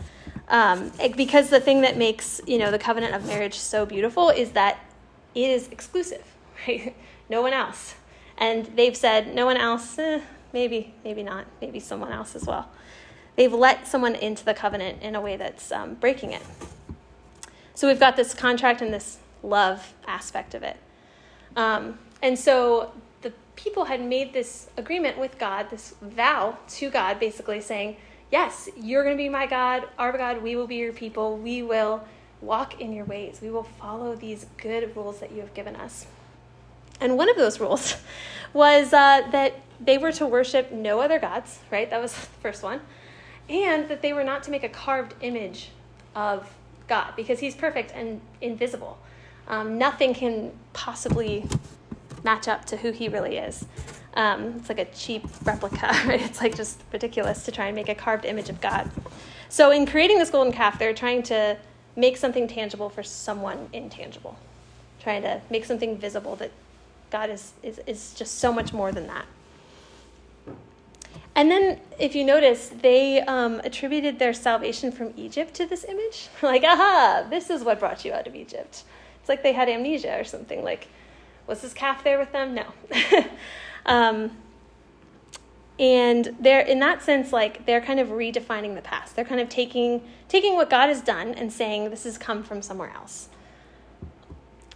Um, 0.48 0.92
because 1.16 1.48
the 1.48 1.60
thing 1.60 1.80
that 1.82 1.96
makes 1.96 2.40
you 2.46 2.58
know 2.58 2.70
the 2.70 2.78
covenant 2.78 3.14
of 3.14 3.26
marriage 3.26 3.58
so 3.58 3.86
beautiful 3.86 4.28
is 4.28 4.52
that 4.52 4.78
it 5.34 5.50
is 5.50 5.68
exclusive, 5.68 6.24
right? 6.68 6.94
No 7.30 7.40
one 7.40 7.54
else, 7.54 7.94
and 8.36 8.66
they've 8.76 8.96
said 8.96 9.34
no 9.34 9.46
one 9.46 9.56
else. 9.56 9.98
Eh, 9.98 10.20
maybe, 10.52 10.92
maybe 11.04 11.22
not. 11.22 11.46
Maybe 11.62 11.80
someone 11.80 12.12
else 12.12 12.36
as 12.36 12.44
well. 12.44 12.68
They've 13.36 13.52
let 13.52 13.86
someone 13.86 14.14
into 14.14 14.44
the 14.44 14.52
covenant 14.52 15.00
in 15.00 15.14
a 15.14 15.20
way 15.20 15.36
that's 15.38 15.72
um, 15.72 15.94
breaking 15.94 16.32
it. 16.32 16.42
So 17.74 17.88
we've 17.88 17.98
got 17.98 18.16
this 18.16 18.34
contract 18.34 18.82
and 18.82 18.92
this 18.92 19.18
love 19.42 19.94
aspect 20.06 20.54
of 20.54 20.62
it. 20.62 20.76
Um, 21.56 21.98
and 22.22 22.38
so 22.38 22.92
the 23.22 23.32
people 23.56 23.84
had 23.84 24.00
made 24.00 24.32
this 24.32 24.68
agreement 24.76 25.18
with 25.18 25.38
God, 25.38 25.70
this 25.70 25.94
vow 26.00 26.56
to 26.68 26.90
God, 26.90 27.18
basically 27.20 27.60
saying, 27.60 27.96
Yes, 28.30 28.70
you're 28.80 29.04
going 29.04 29.14
to 29.14 29.22
be 29.22 29.28
my 29.28 29.46
God, 29.46 29.86
our 29.98 30.16
God, 30.16 30.42
we 30.42 30.56
will 30.56 30.66
be 30.66 30.76
your 30.76 30.94
people, 30.94 31.36
we 31.36 31.62
will 31.62 32.02
walk 32.40 32.80
in 32.80 32.94
your 32.94 33.04
ways, 33.04 33.40
we 33.42 33.50
will 33.50 33.62
follow 33.62 34.14
these 34.14 34.46
good 34.56 34.96
rules 34.96 35.20
that 35.20 35.32
you 35.32 35.40
have 35.40 35.52
given 35.52 35.76
us. 35.76 36.06
And 36.98 37.18
one 37.18 37.28
of 37.28 37.36
those 37.36 37.60
rules 37.60 37.96
was 38.54 38.94
uh, 38.94 39.28
that 39.32 39.60
they 39.80 39.98
were 39.98 40.12
to 40.12 40.26
worship 40.26 40.72
no 40.72 41.00
other 41.00 41.18
gods, 41.18 41.58
right? 41.70 41.90
That 41.90 42.00
was 42.00 42.12
the 42.14 42.20
first 42.20 42.62
one. 42.62 42.80
And 43.48 43.88
that 43.88 44.00
they 44.00 44.12
were 44.12 44.24
not 44.24 44.42
to 44.44 44.50
make 44.50 44.62
a 44.62 44.68
carved 44.68 45.14
image 45.20 45.70
of 46.14 46.54
God 46.88 47.12
because 47.16 47.40
he's 47.40 47.54
perfect 47.54 47.92
and 47.94 48.20
invisible. 48.40 48.98
Um, 49.48 49.78
nothing 49.78 50.14
can 50.14 50.52
possibly 50.72 51.44
match 52.24 52.48
up 52.48 52.64
to 52.66 52.76
who 52.76 52.92
he 52.92 53.08
really 53.08 53.36
is. 53.36 53.64
Um, 54.14 54.56
it's 54.58 54.68
like 54.68 54.78
a 54.78 54.84
cheap 54.86 55.24
replica, 55.44 55.86
right? 56.06 56.20
It's 56.20 56.40
like 56.40 56.54
just 56.54 56.82
ridiculous 56.92 57.44
to 57.44 57.52
try 57.52 57.66
and 57.66 57.74
make 57.74 57.88
a 57.88 57.94
carved 57.94 58.24
image 58.24 58.48
of 58.48 58.60
God. 58.60 58.90
So, 59.48 59.70
in 59.70 59.86
creating 59.86 60.18
this 60.18 60.30
golden 60.30 60.52
calf, 60.52 60.78
they're 60.78 60.94
trying 60.94 61.22
to 61.24 61.56
make 61.96 62.16
something 62.16 62.48
tangible 62.48 62.88
for 62.88 63.02
someone 63.02 63.68
intangible, 63.72 64.38
trying 65.00 65.22
to 65.22 65.40
make 65.50 65.64
something 65.64 65.98
visible 65.98 66.36
that 66.36 66.50
God 67.10 67.30
is, 67.30 67.52
is, 67.62 67.80
is 67.86 68.14
just 68.14 68.38
so 68.38 68.52
much 68.52 68.72
more 68.72 68.92
than 68.92 69.06
that. 69.08 69.26
And 71.34 71.50
then, 71.50 71.80
if 71.98 72.14
you 72.14 72.24
notice, 72.24 72.68
they 72.68 73.20
um, 73.22 73.60
attributed 73.64 74.18
their 74.18 74.34
salvation 74.34 74.92
from 74.92 75.14
Egypt 75.16 75.54
to 75.54 75.66
this 75.66 75.84
image. 75.84 76.28
like, 76.42 76.62
aha, 76.62 77.26
this 77.28 77.48
is 77.48 77.62
what 77.62 77.78
brought 77.78 78.04
you 78.04 78.12
out 78.12 78.26
of 78.26 78.34
Egypt. 78.34 78.84
It's 79.22 79.28
like 79.28 79.42
they 79.42 79.54
had 79.54 79.68
amnesia 79.68 80.20
or 80.20 80.24
something. 80.24 80.62
Like, 80.62 80.88
was 81.46 81.62
this 81.62 81.72
calf 81.72 82.04
there 82.04 82.18
with 82.18 82.32
them? 82.32 82.54
No. 82.54 82.66
um, 83.86 84.32
and 85.78 86.36
they're 86.38 86.60
in 86.60 86.78
that 86.80 87.02
sense 87.02 87.32
like 87.32 87.64
they're 87.66 87.80
kind 87.80 87.98
of 87.98 88.08
redefining 88.08 88.74
the 88.74 88.82
past 88.82 89.16
they're 89.16 89.24
kind 89.24 89.40
of 89.40 89.48
taking 89.48 90.02
taking 90.28 90.54
what 90.54 90.68
god 90.68 90.88
has 90.88 91.00
done 91.00 91.34
and 91.34 91.52
saying 91.52 91.90
this 91.90 92.04
has 92.04 92.18
come 92.18 92.42
from 92.42 92.62
somewhere 92.62 92.92
else 92.94 93.28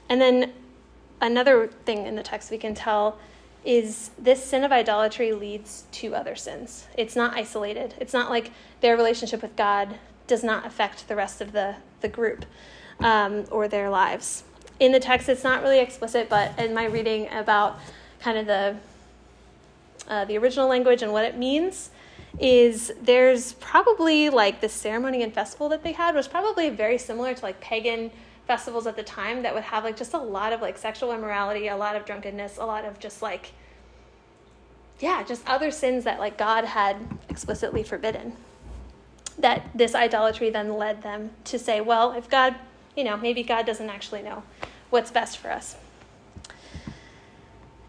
and 0.09 0.21
then 0.21 0.53
another 1.21 1.67
thing 1.85 2.07
in 2.07 2.17
the 2.17 2.23
text 2.23 2.51
we 2.51 2.59
can 2.59 2.75
tell 2.75 3.19
is 3.65 4.11
this 4.19 4.45
sin 4.45 4.65
of 4.65 4.73
idolatry 4.73 5.33
leads 5.33 5.85
to 5.93 6.15
other 6.15 6.35
sins 6.35 6.87
it's 6.97 7.15
not 7.15 7.35
isolated 7.35 7.95
it's 8.01 8.13
not 8.13 8.31
like 8.31 8.51
their 8.81 8.97
relationship 8.97 9.43
with 9.43 9.55
god 9.55 9.99
does 10.27 10.43
not 10.43 10.67
affect 10.67 11.07
the 11.07 11.15
rest 11.15 11.41
of 11.41 11.53
the, 11.53 11.77
the 12.01 12.09
group 12.09 12.45
um, 13.01 13.45
or 13.51 13.69
their 13.69 13.91
lives. 13.91 14.45
In 14.79 14.93
the 14.93 15.01
text, 15.01 15.29
it's 15.29 15.45
not 15.45 15.63
really 15.63 15.81
explicit, 15.81 16.29
but 16.29 16.59
in 16.59 16.75
my 16.75 16.85
reading 16.85 17.29
about 17.33 17.79
kind 18.21 18.39
of 18.39 18.47
the 18.47 18.77
uh, 20.09 20.25
the 20.25 20.39
original 20.39 20.69
language 20.69 21.03
and 21.03 21.13
what 21.13 21.25
it 21.25 21.37
means, 21.37 21.91
is 22.39 22.93
there's 23.03 23.55
probably 23.55 24.31
like 24.31 24.61
the 24.61 24.69
ceremony 24.69 25.23
and 25.23 25.33
festival 25.33 25.69
that 25.69 25.83
they 25.83 25.93
had 25.93 26.15
was 26.15 26.29
probably 26.29 26.71
very 26.71 26.99
similar 26.99 27.35
to 27.35 27.43
like 27.43 27.61
pagan 27.61 28.11
festivals 28.47 28.87
at 28.87 28.95
the 28.95 29.03
time 29.03 29.43
that 29.43 29.55
would 29.55 29.65
have 29.65 29.83
like 29.83 29.97
just 29.97 30.15
a 30.15 30.19
lot 30.19 30.53
of 30.53 30.61
like 30.61 30.79
sexual 30.79 31.13
immorality, 31.13 31.69
a 31.69 31.77
lot 31.77 31.97
of 31.97 32.05
drunkenness, 32.05 32.59
a 32.59 32.65
lot 32.65 32.85
of 32.85 32.99
just 32.99 33.23
like 33.23 33.53
yeah, 34.99 35.23
just 35.23 35.47
other 35.47 35.71
sins 35.71 36.05
that 36.05 36.19
like 36.19 36.39
God 36.39 36.65
had 36.65 36.97
explicitly 37.29 37.83
forbidden. 37.83 38.35
That 39.39 39.69
this 39.75 39.95
idolatry 39.95 40.49
then 40.49 40.77
led 40.77 41.03
them 41.03 41.33
to 41.45 41.59
say, 41.59 41.81
well, 41.83 42.13
if 42.13 42.31
God 42.31 42.55
you 42.97 43.05
know, 43.05 43.17
maybe 43.17 43.43
God 43.43 43.67
doesn't 43.67 43.89
actually 43.89 44.23
know 44.23 44.43
what's 44.91 45.11
best 45.11 45.39
for 45.39 45.51
us. 45.53 45.77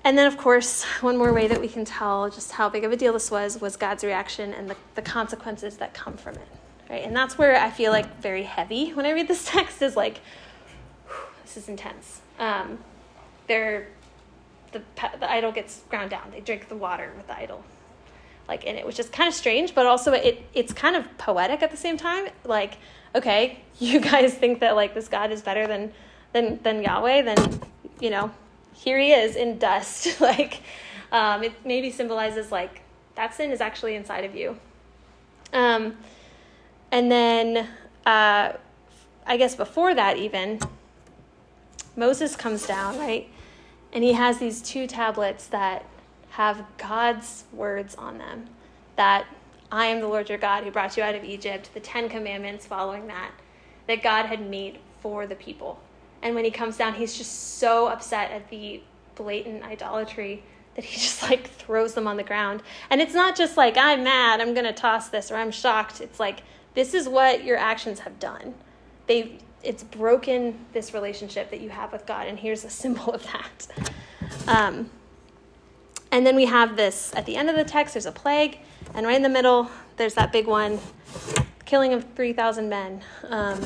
and 0.04 0.18
then, 0.18 0.28
of 0.28 0.38
course, 0.38 0.84
one 1.02 1.18
more 1.18 1.34
way 1.34 1.48
that 1.48 1.60
we 1.60 1.68
can 1.68 1.86
tell 1.86 2.30
just 2.30 2.52
how 2.52 2.70
big 2.70 2.84
of 2.84 2.92
a 2.92 2.98
deal 2.98 3.14
this 3.14 3.32
was 3.32 3.60
was 3.60 3.76
God's 3.76 4.04
reaction 4.04 4.54
and 4.54 4.70
the, 4.70 4.76
the 4.96 5.02
consequences 5.02 5.78
that 5.78 5.94
come 5.94 6.18
from 6.18 6.36
it. 6.36 6.48
Right? 6.90 7.04
And 7.04 7.16
that's 7.16 7.38
where 7.38 7.58
I 7.58 7.70
feel 7.70 7.92
like 7.92 8.22
very 8.22 8.44
heavy 8.44 8.92
when 8.94 9.06
I 9.06 9.12
read 9.12 9.28
this 9.28 9.46
text 9.52 9.82
is 9.82 9.96
like, 9.96 10.20
this 11.44 11.58
is 11.58 11.70
intense. 11.70 12.22
Um, 12.40 12.80
they're, 13.48 13.88
the, 14.72 14.82
the 15.20 15.32
idol 15.32 15.52
gets 15.52 15.82
ground 15.90 16.12
down. 16.12 16.32
They 16.32 16.42
drink 16.42 16.70
the 16.70 16.76
water 16.76 17.12
with 17.16 17.28
the 17.28 17.38
idol. 17.38 17.64
Like, 18.48 18.66
and 18.66 18.78
it 18.78 18.86
was 18.86 18.96
just 18.96 19.12
kind 19.12 19.28
of 19.28 19.34
strange, 19.34 19.76
but 19.76 19.86
also 19.86 20.14
it, 20.14 20.44
it's 20.54 20.74
kind 20.74 20.96
of 20.96 21.18
poetic 21.18 21.62
at 21.62 21.72
the 21.72 21.78
same 21.78 21.98
time. 21.98 22.28
Like, 22.46 22.78
okay, 23.14 23.60
you 23.80 24.00
guys 24.00 24.34
think 24.34 24.60
that 24.60 24.76
like 24.76 24.94
this 24.94 25.08
God 25.08 25.32
is 25.32 25.42
better 25.42 25.68
than, 25.68 25.92
than, 26.34 26.60
than 26.64 26.82
Yahweh, 26.82 27.24
then, 27.24 27.62
you 28.00 28.10
know, 28.10 28.32
here 28.74 29.00
he 29.00 29.12
is 29.12 29.36
in 29.36 29.58
dust. 29.58 30.22
like, 30.22 30.62
um, 31.12 31.44
it 31.44 31.54
maybe 31.66 31.92
symbolizes 31.92 32.52
like 32.52 32.82
that 33.16 33.34
sin 33.34 33.52
is 33.52 33.62
actually 33.62 33.96
inside 33.96 34.24
of 34.26 34.36
you. 34.36 34.58
Um, 35.54 35.98
and 36.92 37.12
then, 37.12 37.68
uh, 38.06 38.54
I 39.26 39.38
guess 39.38 39.56
before 39.56 39.94
that, 39.94 40.18
even, 40.18 40.60
Moses 41.96 42.36
comes 42.36 42.66
down, 42.66 42.98
right? 42.98 43.30
And 43.92 44.04
he 44.04 44.14
has 44.14 44.38
these 44.38 44.62
two 44.62 44.88
tablets 44.88 45.48
that 45.48 45.86
have 46.30 46.64
God's 46.78 47.46
words 47.52 47.96
on 47.96 48.18
them 48.18 48.48
that 48.96 49.26
I 49.72 49.88
am 49.88 50.00
the 50.00 50.08
Lord 50.08 50.30
your 50.30 50.38
God 50.38 50.64
who 50.64 50.72
brought 50.72 50.98
you 50.98 51.04
out 51.04 51.16
of 51.16 51.24
Egypt, 51.24 51.70
the 51.74 51.80
Ten 51.80 52.10
Commandments 52.10 52.66
following 52.66 53.08
that, 53.08 53.32
that 53.88 54.02
God 54.02 54.26
had 54.26 54.50
made 54.50 54.80
for 55.02 55.28
the 55.28 55.36
people. 55.36 55.80
And 56.22 56.36
when 56.36 56.46
he 56.46 56.52
comes 56.52 56.78
down, 56.78 56.94
he's 56.94 57.18
just 57.18 57.58
so 57.58 57.88
upset 57.88 58.32
at 58.32 58.50
the 58.50 58.82
blatant 59.16 59.64
idolatry 59.64 60.44
that 60.76 60.86
he 60.86 60.98
just 61.00 61.24
like 61.24 61.50
throws 61.50 61.94
them 61.94 62.08
on 62.08 62.18
the 62.18 62.24
ground. 62.24 62.64
And 62.90 63.02
it's 63.02 63.14
not 63.14 63.36
just 63.36 63.58
like, 63.58 63.78
I'm 63.78 64.04
mad, 64.04 64.40
I'm 64.40 64.54
going 64.54 64.66
to 64.66 64.74
toss 64.74 65.10
this, 65.10 65.32
or 65.32 65.36
I'm 65.36 65.52
shocked. 65.52 66.02
It's 66.02 66.20
like, 66.20 66.44
this 66.74 66.94
is 66.94 67.10
what 67.10 67.44
your 67.44 67.58
actions 67.58 68.00
have 68.00 68.20
done. 68.20 68.54
They, 69.08 69.40
it's 69.64 69.84
broken 69.84 70.66
this 70.74 70.94
relationship 70.94 71.50
that 71.50 71.60
you 71.60 71.70
have 71.70 71.92
with 71.92 72.06
God, 72.06 72.28
and 72.28 72.40
here's 72.40 72.64
a 72.64 72.70
symbol 72.70 73.14
of 73.14 73.24
that. 73.24 73.68
Um, 74.48 74.90
and 76.12 76.26
then 76.26 76.36
we 76.36 76.46
have 76.46 76.76
this 76.76 77.14
at 77.16 77.26
the 77.26 77.36
end 77.36 77.50
of 77.50 77.56
the 77.56 77.64
text, 77.64 77.94
there's 77.94 78.06
a 78.06 78.12
plague, 78.12 78.60
and 78.94 79.06
right 79.06 79.16
in 79.16 79.24
the 79.24 79.30
middle, 79.30 79.70
there's 79.98 80.14
that 80.16 80.32
big 80.32 80.48
one 80.48 80.80
killing 81.66 81.94
of 81.94 82.06
3,000 82.16 82.70
men. 82.70 83.02
Um, 83.30 83.60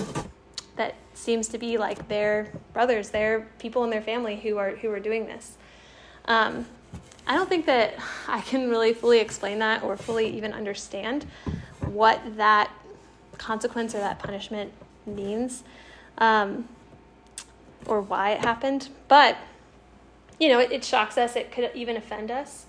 that 0.75 0.95
seems 1.13 1.47
to 1.49 1.57
be 1.57 1.77
like 1.77 2.07
their 2.07 2.51
brothers, 2.73 3.09
their 3.09 3.47
people 3.59 3.83
in 3.83 3.89
their 3.89 4.01
family 4.01 4.37
who 4.37 4.57
are 4.57 4.71
who 4.77 4.89
are 4.91 4.99
doing 4.99 5.25
this. 5.25 5.57
Um, 6.25 6.65
I 7.27 7.35
don't 7.35 7.47
think 7.47 7.65
that 7.67 7.95
I 8.27 8.41
can 8.41 8.69
really 8.69 8.93
fully 8.93 9.19
explain 9.19 9.59
that 9.59 9.83
or 9.83 9.95
fully 9.95 10.27
even 10.35 10.53
understand 10.53 11.25
what 11.85 12.19
that 12.37 12.71
consequence 13.37 13.93
or 13.93 13.99
that 13.99 14.19
punishment 14.19 14.71
means 15.05 15.63
um, 16.17 16.67
or 17.85 18.01
why 18.01 18.31
it 18.31 18.39
happened. 18.39 18.89
But, 19.07 19.37
you 20.41 20.49
know, 20.49 20.59
it, 20.59 20.71
it, 20.71 20.83
shocks 20.83 21.19
us, 21.19 21.35
it 21.35 21.51
could 21.51 21.69
even 21.75 21.95
offend 21.95 22.31
us. 22.31 22.65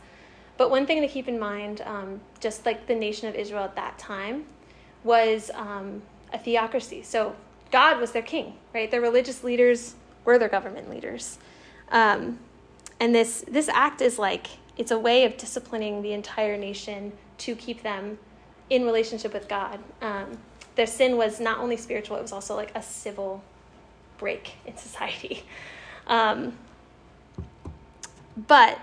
But 0.58 0.70
one 0.70 0.84
thing 0.84 1.00
to 1.00 1.08
keep 1.08 1.26
in 1.26 1.38
mind, 1.38 1.80
um, 1.80 2.20
just 2.38 2.66
like 2.66 2.86
the 2.86 2.94
nation 2.94 3.28
of 3.28 3.34
Israel 3.34 3.64
at 3.64 3.74
that 3.76 3.98
time, 3.98 4.44
was 5.02 5.50
um, 5.54 6.02
a 6.34 6.38
theocracy. 6.38 7.02
So 7.02 7.34
God 7.70 7.98
was 7.98 8.12
their 8.12 8.22
king, 8.22 8.58
right? 8.74 8.90
Their 8.90 9.00
religious 9.00 9.42
leaders 9.42 9.94
were 10.26 10.38
their 10.38 10.50
government 10.50 10.90
leaders. 10.90 11.38
Um, 11.90 12.38
and 13.00 13.14
this, 13.14 13.42
this 13.48 13.70
act 13.70 14.02
is 14.02 14.18
like, 14.18 14.48
it's 14.76 14.90
a 14.90 14.98
way 14.98 15.24
of 15.24 15.38
disciplining 15.38 16.02
the 16.02 16.12
entire 16.12 16.58
nation 16.58 17.12
to 17.38 17.56
keep 17.56 17.82
them 17.82 18.18
in 18.68 18.84
relationship 18.84 19.32
with 19.32 19.48
God. 19.48 19.80
Um, 20.02 20.36
their 20.74 20.86
sin 20.86 21.16
was 21.16 21.40
not 21.40 21.58
only 21.58 21.78
spiritual, 21.78 22.18
it 22.18 22.22
was 22.22 22.32
also 22.32 22.54
like 22.54 22.72
a 22.74 22.82
civil 22.82 23.42
break 24.18 24.56
in 24.66 24.76
society. 24.76 25.44
Um, 26.06 26.52
but, 28.36 28.78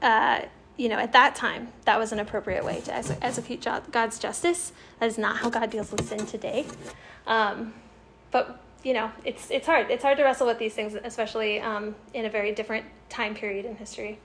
uh, 0.00 0.42
you 0.76 0.88
know, 0.88 0.96
at 0.96 1.12
that 1.12 1.34
time, 1.34 1.68
that 1.84 1.98
was 1.98 2.12
an 2.12 2.18
appropriate 2.18 2.64
way 2.64 2.80
to 2.80 2.94
execute 2.94 3.66
God's 3.90 4.18
justice. 4.18 4.72
That 5.00 5.06
is 5.06 5.18
not 5.18 5.36
how 5.36 5.50
God 5.50 5.70
deals 5.70 5.90
with 5.90 6.08
sin 6.08 6.26
today. 6.26 6.66
Um, 7.26 7.74
but 8.30 8.60
you 8.82 8.94
know, 8.94 9.12
it's 9.24 9.50
it's 9.50 9.66
hard. 9.66 9.90
It's 9.90 10.02
hard 10.02 10.18
to 10.18 10.24
wrestle 10.24 10.46
with 10.46 10.58
these 10.58 10.74
things, 10.74 10.96
especially 11.04 11.60
um, 11.60 11.94
in 12.14 12.24
a 12.24 12.30
very 12.30 12.52
different 12.52 12.86
time 13.08 13.34
period 13.34 13.64
in 13.64 13.76
history. 13.76 14.18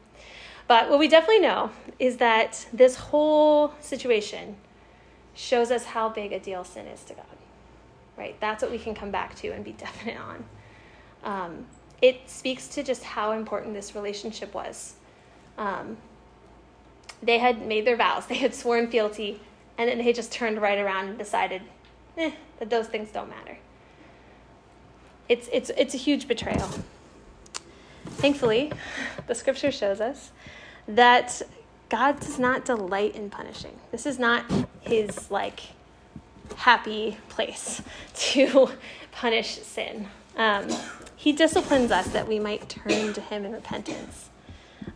But 0.68 0.90
what 0.90 1.00
we 1.00 1.08
definitely 1.08 1.40
know 1.40 1.72
is 2.00 2.18
that 2.18 2.68
this 2.74 2.96
whole 2.96 3.74
situation 3.80 4.58
shows 5.34 5.72
us 5.72 5.86
how 5.86 6.10
big 6.10 6.34
a 6.34 6.40
deal 6.40 6.64
sin 6.64 6.88
is 6.88 7.04
to 7.06 7.14
God. 7.14 7.26
Right? 8.18 8.40
That's 8.40 8.64
what 8.64 8.72
we 8.72 8.80
can 8.80 8.96
come 8.96 9.12
back 9.12 9.36
to 9.36 9.50
and 9.50 9.64
be 9.64 9.72
definite 9.74 10.18
on. 10.18 10.46
Um, 11.24 11.66
it 12.02 12.30
speaks 12.30 12.68
to 12.70 12.84
just 12.84 13.04
how 13.04 13.32
important 13.32 13.74
this 13.74 13.96
relationship 13.96 14.54
was. 14.54 14.96
Um, 15.58 15.98
they 17.24 17.40
had 17.40 17.66
made 17.66 17.86
their 17.86 17.98
vows, 17.98 18.28
they 18.28 18.36
had 18.36 18.54
sworn 18.54 18.88
fealty, 18.90 19.40
and 19.78 19.90
then 19.90 19.98
they 19.98 20.14
just 20.14 20.32
turned 20.32 20.62
right 20.62 20.78
around 20.78 21.10
and 21.10 21.18
decided 21.18 21.62
eh, 22.18 22.32
that 22.60 22.70
those 22.70 22.88
things 22.88 23.10
don't 23.12 23.30
matter 23.30 23.58
it's, 25.30 25.50
it's, 25.52 25.70
it's 25.78 25.94
a 25.94 25.98
huge 25.98 26.28
betrayal. 26.28 26.70
Thankfully, 28.06 28.72
the 29.28 29.36
scripture 29.36 29.72
shows 29.72 30.00
us 30.00 30.32
that 30.88 31.42
God 31.90 32.20
does 32.20 32.40
not 32.40 32.66
delight 32.66 33.16
in 33.16 33.30
punishing. 33.30 33.78
This 33.92 34.06
is 34.06 34.18
not 34.18 34.46
his 34.82 35.30
like 35.30 35.62
happy 36.56 37.18
place 37.30 37.82
to 38.16 38.70
punish 39.12 39.60
sin. 39.60 40.08
Um, 40.38 40.68
he 41.18 41.34
disciplines 41.34 41.92
us 41.92 42.08
that 42.10 42.28
we 42.28 42.40
might 42.40 42.70
turn 42.70 43.12
to 43.14 43.20
him 43.20 43.44
in 43.44 43.52
repentance. 43.52 44.30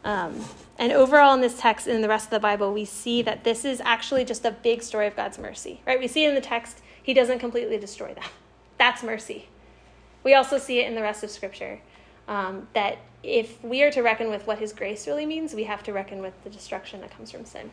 Um, 0.05 0.45
and 0.77 0.91
overall, 0.93 1.33
in 1.33 1.41
this 1.41 1.59
text 1.59 1.87
and 1.87 1.95
in 1.95 2.01
the 2.01 2.07
rest 2.07 2.25
of 2.27 2.31
the 2.31 2.39
Bible, 2.39 2.71
we 2.71 2.85
see 2.85 3.21
that 3.23 3.43
this 3.43 3.65
is 3.65 3.81
actually 3.83 4.23
just 4.23 4.45
a 4.45 4.51
big 4.51 4.83
story 4.83 5.07
of 5.07 5.15
God's 5.15 5.37
mercy, 5.37 5.81
right? 5.85 5.99
We 5.99 6.07
see 6.07 6.23
in 6.23 6.35
the 6.35 6.41
text, 6.41 6.79
he 7.01 7.13
doesn't 7.13 7.39
completely 7.39 7.77
destroy 7.77 8.13
them. 8.13 8.23
That's 8.77 9.03
mercy. 9.03 9.47
We 10.23 10.35
also 10.35 10.57
see 10.59 10.79
it 10.79 10.87
in 10.87 10.95
the 10.95 11.01
rest 11.01 11.23
of 11.23 11.31
Scripture 11.31 11.81
um, 12.27 12.67
that 12.73 12.99
if 13.23 13.63
we 13.63 13.81
are 13.83 13.91
to 13.91 14.01
reckon 14.01 14.29
with 14.29 14.45
what 14.45 14.59
His 14.59 14.73
grace 14.73 15.07
really 15.07 15.25
means, 15.25 15.53
we 15.53 15.63
have 15.63 15.83
to 15.83 15.93
reckon 15.93 16.21
with 16.21 16.33
the 16.43 16.49
destruction 16.49 17.01
that 17.01 17.15
comes 17.15 17.31
from 17.31 17.45
sin. 17.45 17.71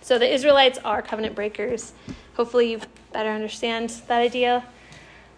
So 0.00 0.18
the 0.18 0.32
Israelites 0.32 0.78
are 0.84 1.02
covenant 1.02 1.34
breakers. 1.34 1.92
Hopefully, 2.34 2.72
you 2.72 2.80
better 3.12 3.30
understand 3.30 3.90
that 4.08 4.20
idea. 4.20 4.64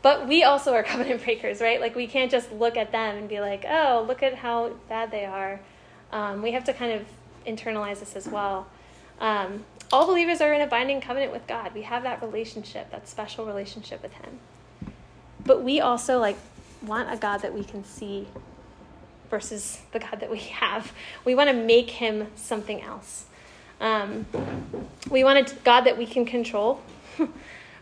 But 0.02 0.28
we 0.28 0.42
also 0.42 0.74
are 0.74 0.82
covenant 0.94 1.24
breakers, 1.24 1.60
right? 1.60 1.80
Like, 1.80 1.94
we 1.94 2.06
can't 2.06 2.30
just 2.30 2.52
look 2.52 2.76
at 2.76 2.92
them 2.92 3.16
and 3.16 3.28
be 3.28 3.40
like, 3.40 3.64
oh, 3.68 4.04
look 4.06 4.22
at 4.22 4.34
how 4.34 4.70
bad 4.88 5.10
they 5.10 5.24
are. 5.24 5.60
Um, 6.12 6.42
we 6.42 6.52
have 6.52 6.64
to 6.64 6.74
kind 6.74 6.92
of 6.92 7.06
internalize 7.46 8.00
this 8.00 8.16
as 8.16 8.28
well. 8.28 8.66
Um, 9.20 9.64
all 9.92 10.06
believers 10.06 10.40
are 10.40 10.52
in 10.52 10.60
a 10.60 10.66
binding 10.66 11.00
covenant 11.00 11.32
with 11.32 11.46
God. 11.46 11.74
We 11.74 11.82
have 11.82 12.02
that 12.02 12.22
relationship, 12.22 12.90
that 12.90 13.08
special 13.08 13.46
relationship 13.46 14.02
with 14.02 14.12
Him. 14.12 14.38
But 15.44 15.62
we 15.62 15.80
also 15.80 16.18
like 16.18 16.36
want 16.82 17.12
a 17.12 17.16
God 17.16 17.38
that 17.38 17.54
we 17.54 17.64
can 17.64 17.84
see 17.84 18.26
versus 19.30 19.80
the 19.92 19.98
God 19.98 20.20
that 20.20 20.30
we 20.30 20.38
have. 20.60 20.92
We 21.24 21.34
want 21.34 21.50
to 21.50 21.56
make 21.56 21.90
him 21.90 22.28
something 22.36 22.82
else. 22.82 23.24
Um, 23.80 24.26
we 25.10 25.24
want 25.24 25.50
a 25.50 25.54
God 25.64 25.82
that 25.82 25.98
we 25.98 26.06
can 26.06 26.24
control, 26.24 26.80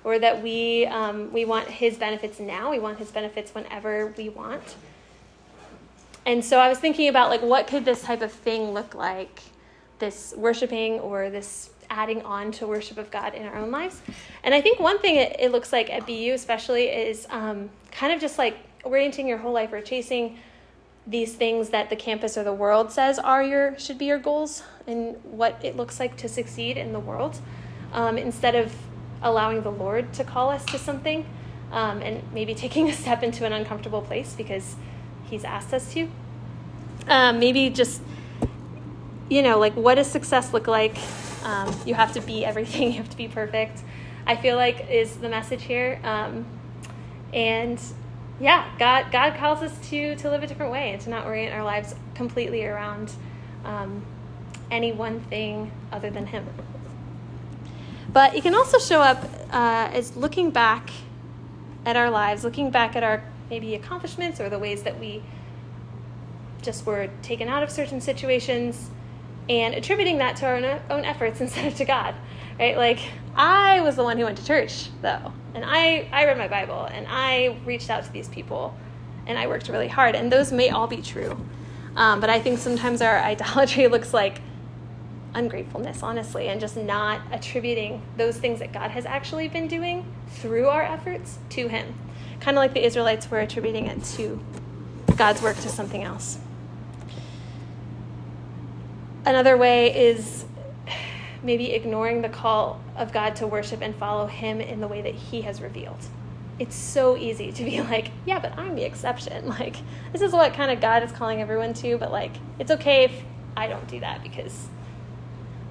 or 0.05 0.19
that 0.19 0.43
we 0.43 0.87
um, 0.87 1.33
we 1.33 1.45
want 1.45 1.69
His 1.69 1.97
benefits 1.97 2.41
now. 2.41 2.71
We 2.71 2.79
want 2.79 2.99
His 2.99 3.11
benefits 3.11 3.55
whenever 3.55 4.09
we 4.17 4.29
want. 4.29 4.77
And 6.27 6.45
so 6.45 6.59
I 6.59 6.69
was 6.69 6.79
thinking 6.79 7.09
about 7.09 7.31
like 7.31 7.43
what 7.43 7.67
could 7.67 7.85
this 7.85 8.03
type 8.03 8.23
of 8.23 8.33
thing 8.33 8.73
look 8.73 8.95
like, 8.95 9.41
this 9.99 10.35
worshiping 10.37 11.01
or 11.01 11.31
this 11.31 11.71
adding 11.89 12.23
on 12.23 12.53
to 12.53 12.67
worship 12.67 12.99
of 12.99 13.11
God 13.11 13.35
in 13.35 13.47
our 13.47 13.57
own 13.57 13.71
lives. 13.71 14.01
And 14.45 14.55
I 14.55 14.61
think 14.61 14.79
one 14.79 14.99
thing 15.01 15.17
it, 15.17 15.37
it 15.39 15.51
looks 15.51 15.73
like 15.73 15.91
at 15.91 16.07
BU, 16.07 16.33
especially, 16.35 16.85
is 16.85 17.27
um, 17.31 17.69
kind 17.91 18.13
of 18.13 18.21
just 18.21 18.39
like 18.39 18.57
orienting 18.85 19.27
your 19.27 19.39
whole 19.39 19.53
life 19.53 19.73
or 19.73 19.81
chasing 19.81 20.39
these 21.07 21.35
things 21.35 21.71
that 21.71 21.91
the 21.91 21.97
campus 21.97 22.39
or 22.39 22.45
the 22.45 22.53
world 22.53 22.93
says 22.93 23.19
are 23.19 23.43
your 23.43 23.79
should 23.79 23.99
be 23.99 24.05
your 24.05 24.19
goals 24.19 24.63
and 24.87 25.17
what 25.25 25.59
it 25.65 25.77
looks 25.77 25.99
like 25.99 26.17
to 26.17 26.29
succeed 26.29 26.77
in 26.77 26.93
the 26.93 27.01
world 27.01 27.39
um, 27.93 28.19
instead 28.19 28.55
of 28.55 28.73
allowing 29.23 29.63
the 29.63 29.71
lord 29.71 30.13
to 30.13 30.25
call 30.25 30.51
us 30.51 30.65
to 30.65 30.79
something 30.79 31.27
um, 31.73 32.03
and 32.03 32.23
maybe 32.33 32.55
taking 32.55 32.89
a 32.91 32.93
step 32.93 33.23
into 33.23 33.45
an 33.45 33.53
uncomfortable 33.53 34.03
place 34.03 34.35
because 34.35 34.77
he's 35.25 35.45
asked 35.45 35.73
us 35.73 35.93
to 35.93 36.09
um, 37.09 37.39
maybe 37.39 37.71
just 37.71 38.03
you 39.29 39.43
know 39.43 39.59
like 39.59 39.75
what 39.75 39.95
does 39.95 40.07
success 40.07 40.53
look 40.53 40.67
like 40.67 40.97
um, 41.45 41.75
you 41.87 41.95
have 41.95 42.13
to 42.13 42.21
be 42.21 42.45
everything, 42.45 42.89
you 42.93 42.99
have 42.99 43.11
to 43.11 43.17
be 43.17 43.29
perfect. 43.29 43.83
I 44.27 44.37
feel 44.37 44.57
like 44.57 44.89
is 44.91 45.17
the 45.17 45.29
message 45.29 45.63
here. 45.63 46.01
Um, 46.05 46.45
and 47.33 47.81
yeah, 48.39 48.69
God 48.79 49.07
God 49.11 49.37
calls 49.37 49.63
us 49.63 49.77
to 49.91 50.17
to 50.17 50.31
live 50.31 50.43
a 50.43 50.47
different 50.47 50.73
way 50.73 50.93
and 50.93 51.01
to 51.03 51.11
not 51.11 51.27
orient 51.27 51.55
our 51.55 51.65
lives 51.65 51.95
completely 52.15 52.65
around 52.65 53.13
um, 53.65 54.05
any 54.71 54.93
one 54.93 55.21
thing 55.21 55.71
other 55.93 56.11
than 56.11 56.27
Him. 56.27 56.47
But 58.13 58.35
it 58.35 58.43
can 58.43 58.55
also 58.55 58.79
show 58.79 59.01
up 59.01 59.25
uh, 59.53 59.91
as 59.93 60.17
looking 60.17 60.51
back 60.51 60.91
at 61.87 61.97
our 61.97 62.11
lives, 62.11 62.45
looking 62.45 62.71
back 62.71 62.97
at 62.97 63.03
our 63.03 63.23
maybe 63.49 63.75
accomplishments 63.75 64.41
or 64.41 64.49
the 64.49 64.59
ways 64.59 64.83
that 64.83 64.99
we 64.99 65.23
just 66.63 66.87
were 66.87 67.09
taken 67.23 67.49
out 67.49 67.63
of 67.63 67.71
certain 67.71 68.01
situations 68.01 68.91
and 69.49 69.75
attributing 69.75 70.19
that 70.19 70.37
to 70.37 70.47
our 70.47 70.57
own 70.91 71.05
efforts 71.05 71.41
instead 71.41 71.67
of 71.67 71.75
to 71.77 71.85
God, 71.85 72.15
right? 72.59 72.77
Like, 72.77 73.01
I 73.35 73.81
was 73.81 73.97
the 73.97 74.05
one 74.05 74.19
who 74.19 74.25
went 74.25 74.39
to 74.39 74.45
church, 74.45 74.89
though, 75.03 75.33
and 75.55 75.65
I, 75.65 76.09
I 76.13 76.25
read 76.25 76.39
my 76.39 76.49
Bible, 76.49 76.85
and 76.85 77.07
I 77.09 77.57
reached 77.65 77.91
out 77.91 78.05
to 78.05 78.13
these 78.13 78.29
people, 78.29 78.77
and 79.27 79.39
I 79.39 79.47
worked 79.47 79.69
really 79.69 79.89
hard, 79.89 80.15
and 80.15 80.33
those 80.33 80.53
may 80.53 80.71
all 80.71 80.87
be 80.87 81.01
true. 81.01 81.39
Um, 81.97 82.21
but 82.21 82.31
I 82.31 82.41
think 82.41 82.59
sometimes 82.59 83.03
our 83.03 83.19
idolatry 83.33 83.89
looks 83.89 84.13
like 84.13 84.41
ungratefulness, 85.35 86.03
honestly, 86.03 86.49
and 86.49 86.61
just 86.61 86.77
not 86.77 87.21
attributing 87.33 88.03
those 88.17 88.37
things 88.37 88.59
that 88.59 88.73
God 88.73 88.91
has 88.91 89.07
actually 89.07 89.49
been 89.49 89.69
doing 89.69 90.05
through 90.29 90.69
our 90.69 90.83
efforts 90.83 91.39
to 91.51 91.69
Him. 91.69 91.95
Kind 92.41 92.57
of 92.57 92.63
like 92.63 92.75
the 92.75 92.85
Israelites 92.85 93.31
were 93.31 93.41
attributing 93.41 93.87
it 93.87 94.03
to 94.17 94.43
God's 95.17 95.43
work 95.43 95.57
to 95.57 95.69
something 95.69 96.03
else. 96.03 96.39
Another 99.25 99.57
way 99.57 99.95
is 99.95 100.47
maybe 101.43 101.73
ignoring 101.73 102.23
the 102.23 102.29
call 102.29 102.81
of 102.97 103.13
God 103.13 103.37
to 103.37 103.47
worship 103.47 103.81
and 103.83 103.95
follow 103.95 104.27
Him 104.27 104.61
in 104.61 104.81
the 104.81 104.89
way 104.89 105.03
that 105.03 105.15
He 105.15 105.43
has 105.43 105.61
revealed. 105.61 106.07
It's 106.59 106.77
so 106.77 107.17
easy 107.17 107.53
to 107.53 107.65
be 107.65 107.81
like, 107.81 108.11
yeah, 108.27 108.39
but 108.39 108.59
I'm 108.59 108.75
the 108.75 108.85
exception. 108.85 109.49
Like, 109.61 109.77
this 110.13 110.23
is 110.23 110.33
what 110.33 110.55
kind 110.55 110.71
of 110.71 110.81
God 110.81 111.03
is 111.03 111.13
calling 111.13 111.41
everyone 111.41 111.75
to, 111.75 111.99
but 111.99 112.11
like, 112.13 112.33
it's 112.59 112.71
okay 112.71 113.05
if 113.05 113.23
I 113.57 113.67
don't 113.67 113.87
do 113.89 114.01
that 114.01 114.23
because 114.23 114.69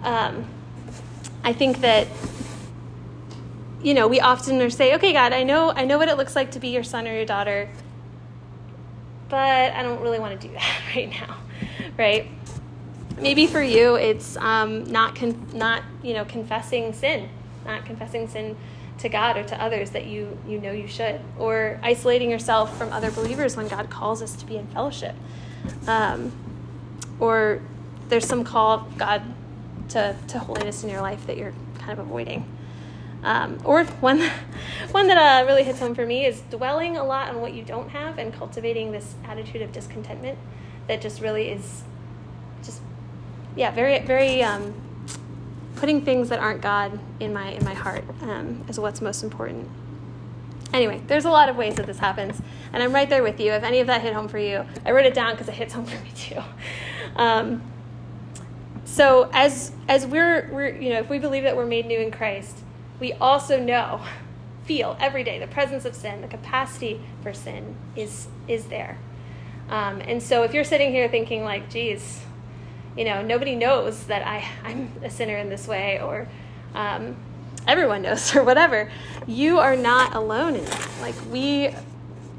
um, 0.04 0.46
I 1.44 1.54
think 1.54 1.82
that 1.82 2.08
you 3.82 3.94
know 3.94 4.08
we 4.08 4.20
often 4.20 4.62
are 4.62 4.70
say, 4.70 4.96
okay, 4.96 5.14
God, 5.14 5.34
I 5.34 5.44
know 5.44 5.72
I 5.72 5.86
know 5.86 5.98
what 5.98 6.10
it 6.10 6.18
looks 6.18 6.36
like 6.36 6.52
to 6.52 6.60
be 6.60 6.70
your 6.70 6.84
son 6.84 7.08
or 7.08 7.14
your 7.14 7.26
daughter, 7.26 7.70
but 9.30 9.74
I 9.74 9.84
don't 9.84 10.02
really 10.02 10.20
want 10.20 10.40
to 10.40 10.48
do 10.48 10.54
that 10.56 10.82
right 10.96 11.10
now, 11.10 11.38
right? 11.98 12.30
maybe 13.22 13.48
for 13.48 13.62
you 13.62 13.96
it's 13.96 14.38
um, 14.38 14.84
not 14.86 15.16
con- 15.16 15.48
not 15.54 15.84
you 16.04 16.14
know 16.14 16.26
confessing 16.26 16.94
sin 16.94 17.30
not 17.66 17.86
confessing 17.86 18.28
sin 18.28 18.56
to 18.98 19.10
god 19.10 19.38
or 19.38 19.44
to 19.44 19.62
others 19.62 19.92
that 19.92 20.06
you 20.06 20.38
you 20.48 20.60
know 20.60 20.72
you 20.72 20.88
should 20.88 21.20
or 21.38 21.80
isolating 21.84 22.30
yourself 22.30 22.76
from 22.78 22.92
other 22.92 23.12
believers 23.12 23.56
when 23.56 23.68
god 23.68 23.90
calls 23.90 24.22
us 24.22 24.36
to 24.36 24.46
be 24.46 24.58
in 24.58 24.66
fellowship 24.68 25.16
um, 25.88 26.32
or 27.20 27.62
there's 28.10 28.26
some 28.26 28.44
call 28.44 28.88
god 28.98 29.22
to, 29.90 30.16
to 30.28 30.40
holiness 30.40 30.84
in 30.84 30.90
your 30.90 31.02
life 31.02 31.26
that 31.28 31.38
you're 31.38 31.54
kind 31.80 31.92
of 31.92 32.00
avoiding 32.00 32.46
um, 33.24 33.60
or 33.64 33.84
one, 34.00 34.22
one 34.92 35.08
that 35.08 35.18
uh, 35.18 35.46
really 35.46 35.64
hits 35.64 35.80
home 35.80 35.96
for 35.96 36.06
me 36.06 36.26
is 36.26 36.42
dwelling 36.50 36.98
a 36.98 37.04
lot 37.04 37.30
on 37.30 37.42
what 37.42 37.54
you 37.54 37.64
don't 37.64 37.90
have 37.90 38.18
and 38.18 38.34
cultivating 38.34 38.92
this 38.92 39.16
attitude 39.26 39.62
of 39.62 39.72
discontentment 39.72 40.38
that 40.88 41.02
just 41.02 41.22
really 41.22 41.50
is 41.50 41.84
just, 42.64 42.82
yeah, 43.56 43.72
very, 43.72 44.00
very 44.00 44.42
um, 44.44 44.74
putting 45.76 46.04
things 46.04 46.30
that 46.30 46.40
aren't 46.40 46.62
God 46.62 47.00
in 47.20 47.34
my 47.34 47.52
in 47.52 47.64
my 47.64 47.74
heart 47.74 48.04
um, 48.22 48.64
is 48.68 48.80
what's 48.80 49.02
most 49.02 49.24
important. 49.24 49.70
Anyway, 50.74 51.02
there's 51.08 51.26
a 51.26 51.32
lot 51.32 51.50
of 51.50 51.56
ways 51.56 51.76
that 51.76 51.88
this 51.88 51.98
happens, 51.98 52.40
and 52.74 52.84
I'm 52.84 52.94
right 52.94 53.10
there 53.10 53.24
with 53.24 53.40
you. 53.40 53.52
If 53.54 53.64
any 53.64 53.80
of 53.80 53.88
that 53.88 54.02
hit 54.02 54.14
home 54.14 54.28
for 54.28 54.38
you, 54.38 54.66
I 54.86 54.92
wrote 54.92 55.06
it 55.06 55.16
down 55.16 55.32
because 55.34 55.48
it 55.48 55.56
hits 55.56 55.74
home 55.74 55.86
for 55.86 56.00
me 56.04 56.12
too. 56.16 56.42
So 59.00 59.30
as 59.32 59.72
as 59.88 60.06
we're 60.06 60.50
we're 60.52 60.76
you 60.76 60.90
know 60.90 61.00
if 61.00 61.10
we 61.10 61.20
believe 61.20 61.44
that 61.44 61.56
we're 61.56 61.66
made 61.66 61.86
new 61.86 62.02
in 62.02 62.12
Christ, 62.12 62.58
we 63.00 63.14
also 63.14 63.58
know, 63.58 64.02
feel 64.66 64.98
every 65.00 65.24
day 65.24 65.40
the 65.40 65.48
presence 65.48 65.86
of 65.86 65.96
sin, 65.96 66.20
the 66.20 66.28
capacity 66.28 67.00
for 67.24 67.32
sin 67.32 67.78
is 67.96 68.28
is 68.50 68.66
there. 68.66 68.98
Um, 69.70 70.02
and 70.02 70.22
so 70.22 70.44
if 70.44 70.54
you're 70.54 70.66
sitting 70.66 70.92
here 70.92 71.08
thinking 71.08 71.46
like, 71.46 71.70
geez, 71.70 72.26
you 72.98 73.06
know, 73.06 73.22
nobody 73.22 73.56
knows 73.56 74.04
that 74.08 74.28
I, 74.28 74.46
I'm 74.66 74.92
a 75.02 75.10
sinner 75.10 75.38
in 75.38 75.48
this 75.48 75.66
way, 75.66 76.02
or 76.02 76.28
um, 76.76 77.16
everyone 77.70 78.02
knows, 78.02 78.36
or 78.36 78.44
whatever. 78.44 78.92
You 79.26 79.60
are 79.60 79.78
not 79.78 80.14
alone 80.14 80.58
in 80.58 80.66
that. 80.66 80.90
Like, 81.00 81.16
we, 81.32 81.74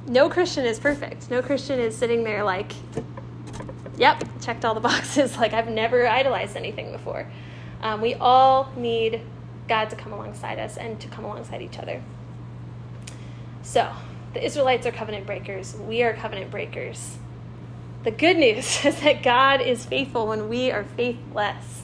no 0.07 0.29
Christian 0.29 0.67
is 0.67 0.79
perfect. 0.79 1.31
No 1.31 1.41
Christian 1.41 1.81
is 1.81 1.97
sitting 1.97 2.23
there 2.23 2.45
like, 2.45 2.73
yep, 4.01 4.25
checked 4.41 4.65
all 4.65 4.75
the 4.75 4.81
boxes. 4.91 5.37
Like, 5.37 5.53
I've 5.53 5.69
never 5.69 6.09
idolized 6.09 6.57
anything 6.57 6.91
before. 6.91 7.31
Um, 7.83 8.01
we 8.01 8.15
all 8.15 8.73
need 8.77 9.21
God 9.69 9.91
to 9.91 9.97
come 9.97 10.13
alongside 10.13 10.59
us 10.59 10.77
and 10.77 10.99
to 11.01 11.09
come 11.09 11.25
alongside 11.25 11.63
each 11.63 11.79
other. 11.79 12.03
So, 13.63 13.93
the 14.35 14.45
Israelites 14.45 14.87
are 14.87 14.91
covenant 14.91 15.27
breakers. 15.27 15.77
We 15.77 16.03
are 16.03 16.15
covenant 16.15 16.51
breakers. 16.51 17.19
The 18.03 18.11
good 18.11 18.39
news 18.39 18.85
is 18.85 19.01
that 19.01 19.23
God 19.23 19.61
is 19.61 19.85
faithful 19.85 20.27
when 20.27 20.49
we 20.49 20.73
are 20.73 20.85
faithless. 20.85 21.83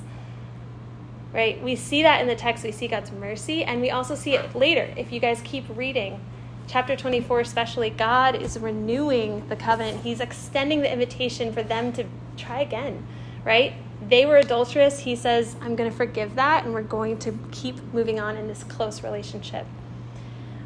Right? 1.33 1.62
We 1.62 1.76
see 1.76 2.02
that 2.02 2.22
in 2.22 2.29
the 2.29 2.35
text. 2.35 2.64
We 2.64 2.72
see 2.72 2.88
God's 2.88 3.12
mercy, 3.12 3.62
and 3.62 3.83
we 3.83 3.90
also 3.90 4.14
see 4.14 4.35
it 4.35 4.55
later. 4.55 4.92
If 4.96 5.12
you 5.12 5.20
guys 5.20 5.42
keep 5.44 5.64
reading, 5.76 6.20
chapter 6.66 6.96
24 6.96 7.40
especially, 7.40 7.90
God 7.90 8.35
is 8.35 8.59
renewing 8.59 9.48
the 9.48 9.57
covenant. 9.57 10.02
He's 10.02 10.20
extending 10.20 10.81
the 10.81 10.92
invitation 10.92 11.52
for 11.52 11.62
them 11.62 11.92
to 11.92 12.05
try 12.37 12.61
again, 12.61 13.07
right? 13.44 13.74
They 14.09 14.26
were 14.26 14.37
adulterous. 14.37 15.00
He 15.00 15.16
says, 15.16 15.57
I'm 15.61 15.76
going 15.76 15.90
to 15.90 15.96
forgive 15.96 16.35
that, 16.37 16.64
and 16.64 16.74
we're 16.74 16.83
going 16.83 17.18
to 17.20 17.38
keep 17.50 17.81
moving 17.94 18.20
on 18.20 18.37
in 18.37 18.46
this 18.46 18.62
close 18.64 19.02
relationship. 19.02 19.66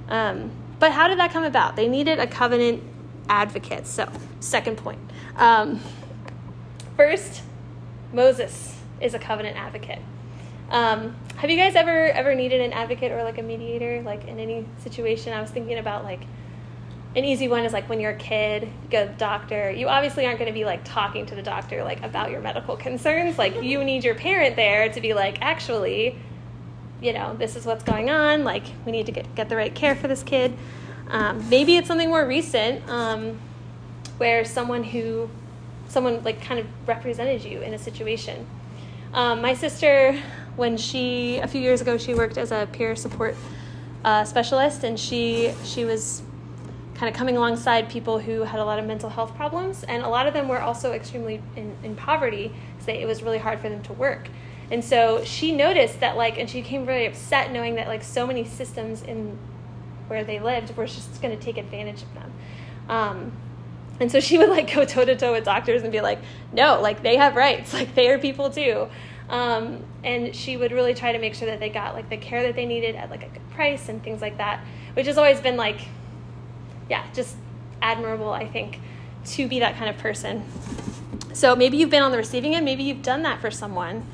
Um, 0.08 0.50
but 0.78 0.92
how 0.92 1.08
did 1.08 1.18
that 1.18 1.32
come 1.32 1.44
about? 1.44 1.76
They 1.76 1.86
needed 1.86 2.18
a 2.18 2.26
covenant 2.26 2.82
advocate. 3.28 3.86
So, 3.86 4.10
second 4.40 4.76
point 4.76 4.98
um, 5.36 5.80
first, 6.96 7.42
Moses 8.12 8.76
is 9.00 9.14
a 9.14 9.18
covenant 9.18 9.56
advocate. 9.56 10.00
Um, 10.70 11.16
have 11.40 11.48
you 11.48 11.56
guys 11.56 11.74
ever 11.74 12.08
ever 12.08 12.34
needed 12.34 12.60
an 12.60 12.74
advocate 12.74 13.12
or 13.12 13.24
like 13.24 13.38
a 13.38 13.42
mediator, 13.42 14.02
like 14.02 14.28
in 14.28 14.38
any 14.38 14.66
situation? 14.76 15.32
I 15.32 15.40
was 15.40 15.50
thinking 15.50 15.78
about 15.78 16.04
like 16.04 16.20
an 17.16 17.24
easy 17.24 17.48
one 17.48 17.64
is 17.64 17.72
like 17.72 17.88
when 17.88 17.98
you're 17.98 18.10
a 18.10 18.18
kid, 18.18 18.64
you 18.64 18.90
go 18.90 19.06
to 19.06 19.10
the 19.10 19.16
doctor. 19.16 19.70
You 19.70 19.88
obviously 19.88 20.26
aren't 20.26 20.38
going 20.38 20.52
to 20.52 20.58
be 20.58 20.66
like 20.66 20.84
talking 20.84 21.24
to 21.24 21.34
the 21.34 21.42
doctor 21.42 21.82
like 21.82 22.02
about 22.02 22.30
your 22.30 22.42
medical 22.42 22.76
concerns. 22.76 23.38
Like 23.38 23.62
you 23.62 23.82
need 23.90 24.04
your 24.04 24.14
parent 24.14 24.54
there 24.54 24.90
to 24.90 25.00
be 25.00 25.14
like, 25.14 25.40
actually, 25.40 26.14
you 27.00 27.14
know, 27.14 27.34
this 27.36 27.56
is 27.56 27.64
what's 27.64 27.84
going 27.84 28.10
on. 28.10 28.44
Like 28.44 28.64
we 28.84 28.92
need 28.92 29.06
to 29.06 29.12
get 29.12 29.34
get 29.34 29.48
the 29.48 29.56
right 29.56 29.74
care 29.74 29.96
for 29.96 30.08
this 30.08 30.22
kid. 30.22 30.54
Um, 31.08 31.48
maybe 31.48 31.78
it's 31.78 31.88
something 31.88 32.10
more 32.10 32.26
recent. 32.26 32.86
Um, 32.86 33.40
where 34.18 34.44
someone 34.44 34.84
who 34.84 35.30
someone 35.88 36.22
like 36.22 36.42
kind 36.42 36.60
of 36.60 36.66
represented 36.86 37.42
you 37.42 37.62
in 37.62 37.72
a 37.72 37.78
situation 37.78 38.46
um, 39.12 39.42
my 39.42 39.54
sister 39.54 40.20
when 40.56 40.76
she 40.76 41.38
a 41.38 41.46
few 41.48 41.60
years 41.60 41.80
ago 41.80 41.96
she 41.96 42.14
worked 42.14 42.38
as 42.38 42.52
a 42.52 42.68
peer 42.72 42.96
support 42.96 43.36
uh, 44.04 44.24
specialist 44.24 44.84
and 44.84 44.98
she 44.98 45.52
she 45.64 45.84
was 45.84 46.22
kind 46.94 47.08
of 47.08 47.16
coming 47.16 47.36
alongside 47.36 47.88
people 47.88 48.18
who 48.18 48.42
had 48.42 48.60
a 48.60 48.64
lot 48.64 48.78
of 48.78 48.84
mental 48.84 49.08
health 49.08 49.34
problems 49.34 49.84
and 49.84 50.02
a 50.02 50.08
lot 50.08 50.26
of 50.26 50.34
them 50.34 50.48
were 50.48 50.60
also 50.60 50.92
extremely 50.92 51.40
in, 51.56 51.74
in 51.82 51.96
poverty 51.96 52.52
so 52.78 52.92
it 52.92 53.06
was 53.06 53.22
really 53.22 53.38
hard 53.38 53.60
for 53.60 53.68
them 53.68 53.82
to 53.84 53.92
work. 53.92 54.28
And 54.70 54.84
so 54.84 55.24
she 55.24 55.52
noticed 55.52 56.00
that 56.00 56.16
like 56.16 56.38
and 56.38 56.48
she 56.48 56.60
became 56.60 56.86
really 56.86 57.06
upset 57.06 57.52
knowing 57.52 57.74
that 57.76 57.88
like 57.88 58.02
so 58.02 58.26
many 58.26 58.44
systems 58.44 59.02
in 59.02 59.38
where 60.08 60.24
they 60.24 60.40
lived 60.40 60.76
were 60.76 60.86
just 60.86 61.22
going 61.22 61.36
to 61.36 61.42
take 61.42 61.56
advantage 61.56 62.02
of 62.02 62.14
them. 62.14 62.32
Um, 62.88 63.32
and 63.98 64.10
so 64.10 64.20
she 64.20 64.38
would 64.38 64.48
like 64.48 64.70
go 64.74 64.84
toe 64.84 65.04
to 65.04 65.16
toe 65.16 65.32
with 65.32 65.44
doctors 65.44 65.82
and 65.82 65.92
be 65.92 66.00
like, 66.00 66.18
no, 66.52 66.80
like 66.80 67.02
they 67.02 67.16
have 67.16 67.34
rights, 67.34 67.72
like 67.72 67.94
they 67.94 68.10
are 68.10 68.18
people 68.18 68.50
too. 68.50 68.88
Um, 69.30 69.84
and 70.02 70.34
she 70.34 70.56
would 70.56 70.72
really 70.72 70.92
try 70.92 71.12
to 71.12 71.18
make 71.18 71.34
sure 71.34 71.46
that 71.46 71.60
they 71.60 71.68
got 71.68 71.94
like 71.94 72.10
the 72.10 72.16
care 72.16 72.42
that 72.42 72.56
they 72.56 72.66
needed 72.66 72.96
at 72.96 73.10
like 73.10 73.22
a 73.22 73.28
good 73.28 73.50
price 73.50 73.88
and 73.88 74.02
things 74.02 74.20
like 74.20 74.38
that, 74.38 74.64
which 74.94 75.06
has 75.06 75.16
always 75.16 75.40
been 75.40 75.56
like, 75.56 75.80
yeah, 76.90 77.06
just 77.14 77.36
admirable, 77.80 78.30
I 78.30 78.48
think, 78.48 78.80
to 79.26 79.46
be 79.46 79.60
that 79.60 79.76
kind 79.76 79.88
of 79.88 79.96
person. 79.98 80.44
So 81.32 81.54
maybe 81.54 81.76
you've 81.76 81.90
been 81.90 82.02
on 82.02 82.10
the 82.10 82.16
receiving 82.16 82.56
end, 82.56 82.64
maybe 82.64 82.82
you've 82.82 83.02
done 83.02 83.22
that 83.22 83.40
for 83.40 83.52
someone. 83.52 84.04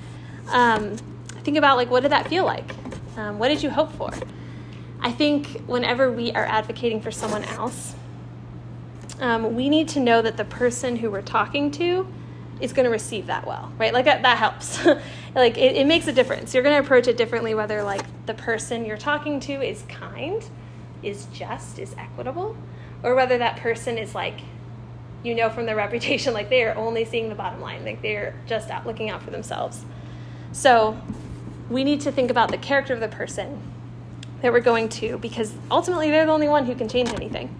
Um, 0.50 0.96
think 1.42 1.56
about 1.56 1.78
like, 1.78 1.90
what 1.90 2.02
did 2.02 2.12
that 2.12 2.28
feel 2.28 2.44
like? 2.44 2.74
Um, 3.16 3.38
what 3.38 3.48
did 3.48 3.62
you 3.62 3.70
hope 3.70 3.92
for? 3.92 4.10
I 5.00 5.12
think 5.12 5.62
whenever 5.66 6.12
we 6.12 6.32
are 6.32 6.44
advocating 6.44 7.00
for 7.00 7.10
someone 7.10 7.44
else, 7.44 7.94
um, 9.20 9.54
we 9.54 9.70
need 9.70 9.88
to 9.88 10.00
know 10.00 10.20
that 10.20 10.36
the 10.36 10.44
person 10.44 10.96
who 10.96 11.10
we're 11.10 11.22
talking 11.22 11.70
to 11.72 12.06
is 12.60 12.72
going 12.72 12.84
to 12.84 12.90
receive 12.90 13.26
that 13.26 13.46
well, 13.46 13.70
right? 13.78 13.92
Like 13.92 14.06
that, 14.06 14.22
that 14.22 14.38
helps. 14.38 14.84
like 15.34 15.58
it, 15.58 15.76
it 15.76 15.86
makes 15.86 16.06
a 16.06 16.12
difference. 16.12 16.54
You're 16.54 16.62
going 16.62 16.76
to 16.80 16.84
approach 16.84 17.06
it 17.06 17.16
differently 17.16 17.54
whether 17.54 17.82
like 17.82 18.04
the 18.26 18.34
person 18.34 18.84
you're 18.84 18.96
talking 18.96 19.40
to 19.40 19.52
is 19.60 19.82
kind, 19.88 20.44
is 21.02 21.26
just, 21.32 21.78
is 21.78 21.94
equitable, 21.98 22.56
or 23.02 23.14
whether 23.14 23.38
that 23.38 23.58
person 23.58 23.98
is 23.98 24.14
like, 24.14 24.40
you 25.22 25.34
know, 25.34 25.50
from 25.50 25.66
their 25.66 25.76
reputation, 25.86 26.32
like 26.32 26.48
they 26.48 26.62
are 26.64 26.74
only 26.76 27.04
seeing 27.04 27.28
the 27.28 27.34
bottom 27.34 27.60
line, 27.60 27.84
like 27.84 28.00
they're 28.02 28.34
just 28.46 28.70
out 28.70 28.86
looking 28.86 29.10
out 29.10 29.22
for 29.22 29.30
themselves. 29.30 29.84
So 30.52 30.98
we 31.68 31.84
need 31.84 32.00
to 32.02 32.12
think 32.12 32.30
about 32.30 32.50
the 32.50 32.58
character 32.58 32.94
of 32.94 33.00
the 33.00 33.08
person 33.08 33.60
that 34.42 34.52
we're 34.52 34.60
going 34.60 34.88
to 34.88 35.18
because 35.18 35.54
ultimately 35.70 36.10
they're 36.10 36.26
the 36.26 36.32
only 36.32 36.48
one 36.48 36.66
who 36.66 36.74
can 36.74 36.88
change 36.88 37.08
anything. 37.10 37.54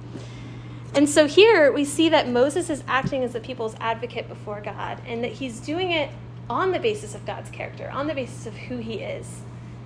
And 0.96 1.10
so 1.10 1.26
here 1.26 1.70
we 1.70 1.84
see 1.84 2.08
that 2.08 2.26
Moses 2.26 2.70
is 2.70 2.82
acting 2.88 3.22
as 3.22 3.34
the 3.34 3.40
people's 3.40 3.76
advocate 3.80 4.28
before 4.28 4.62
God 4.62 5.02
and 5.06 5.22
that 5.22 5.32
he's 5.32 5.60
doing 5.60 5.90
it 5.90 6.10
on 6.48 6.72
the 6.72 6.78
basis 6.78 7.14
of 7.14 7.26
God's 7.26 7.50
character, 7.50 7.90
on 7.90 8.06
the 8.06 8.14
basis 8.14 8.46
of 8.46 8.54
who 8.54 8.78
he 8.78 8.94
is 8.94 9.42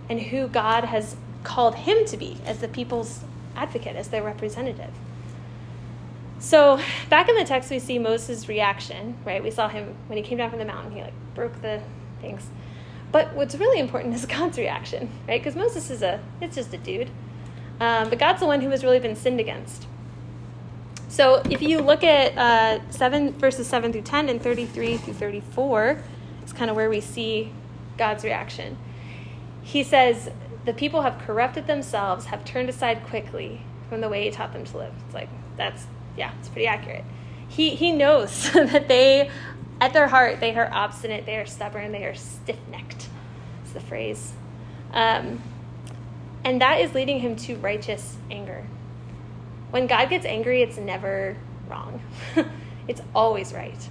and 0.08 0.20
who 0.20 0.46
God 0.46 0.84
has 0.84 1.16
called 1.42 1.74
him 1.74 2.04
to 2.04 2.16
be 2.16 2.38
as 2.46 2.58
the 2.58 2.68
people's 2.68 3.24
advocate, 3.56 3.96
as 3.96 4.08
their 4.08 4.22
representative. 4.22 4.92
So 6.38 6.80
back 7.08 7.28
in 7.28 7.34
the 7.34 7.44
text, 7.44 7.72
we 7.72 7.80
see 7.80 7.98
Moses' 7.98 8.48
reaction, 8.48 9.16
right? 9.24 9.42
We 9.42 9.50
saw 9.50 9.68
him 9.68 9.96
when 10.06 10.16
he 10.16 10.22
came 10.22 10.38
down 10.38 10.50
from 10.50 10.60
the 10.60 10.64
mountain, 10.64 10.92
he 10.92 11.02
like 11.02 11.12
broke 11.34 11.60
the 11.60 11.82
things. 12.20 12.46
But 13.10 13.34
what's 13.34 13.56
really 13.56 13.80
important 13.80 14.14
is 14.14 14.26
God's 14.26 14.58
reaction, 14.58 15.10
right? 15.26 15.40
Because 15.40 15.56
Moses 15.56 15.90
is 15.90 16.02
a, 16.02 16.20
it's 16.40 16.54
just 16.54 16.72
a 16.72 16.78
dude. 16.78 17.10
Um, 17.80 18.10
but 18.10 18.20
God's 18.20 18.40
the 18.40 18.46
one 18.46 18.60
who 18.60 18.70
has 18.70 18.84
really 18.84 19.00
been 19.00 19.16
sinned 19.16 19.40
against. 19.40 19.88
So 21.10 21.42
if 21.50 21.60
you 21.60 21.80
look 21.80 22.04
at 22.04 22.38
uh, 22.38 22.88
7 22.90 23.32
verses 23.32 23.66
7 23.66 23.92
through 23.92 24.02
10 24.02 24.28
and 24.28 24.40
33 24.40 24.96
through 24.96 25.14
34, 25.14 26.00
it's 26.40 26.52
kind 26.52 26.70
of 26.70 26.76
where 26.76 26.88
we 26.88 27.00
see 27.00 27.52
God's 27.98 28.22
reaction. 28.22 28.78
He 29.60 29.82
says, 29.82 30.30
The 30.66 30.72
people 30.72 31.02
have 31.02 31.18
corrupted 31.18 31.66
themselves, 31.66 32.26
have 32.26 32.44
turned 32.44 32.68
aside 32.68 33.04
quickly 33.04 33.62
from 33.88 34.00
the 34.00 34.08
way 34.08 34.24
he 34.24 34.30
taught 34.30 34.52
them 34.52 34.64
to 34.64 34.78
live. 34.78 34.94
It's 35.04 35.14
like, 35.14 35.28
that's, 35.56 35.88
yeah, 36.16 36.32
it's 36.38 36.48
pretty 36.48 36.68
accurate. 36.68 37.04
He, 37.48 37.70
he 37.70 37.90
knows 37.90 38.52
that 38.52 38.86
they, 38.86 39.30
at 39.80 39.92
their 39.92 40.06
heart, 40.06 40.38
they 40.38 40.54
are 40.54 40.70
obstinate, 40.72 41.26
they 41.26 41.38
are 41.38 41.46
stubborn, 41.46 41.90
they 41.90 42.04
are 42.04 42.14
stiff 42.14 42.58
necked, 42.70 43.08
is 43.66 43.72
the 43.72 43.80
phrase. 43.80 44.32
Um, 44.92 45.42
and 46.44 46.60
that 46.60 46.80
is 46.80 46.94
leading 46.94 47.18
him 47.18 47.34
to 47.34 47.56
righteous 47.56 48.16
anger. 48.30 48.64
When 49.70 49.86
God 49.86 50.10
gets 50.10 50.26
angry, 50.26 50.62
it's 50.62 50.76
never 50.76 51.36
wrong, 51.68 52.02
it's 52.88 53.00
always 53.14 53.52
right. 53.52 53.88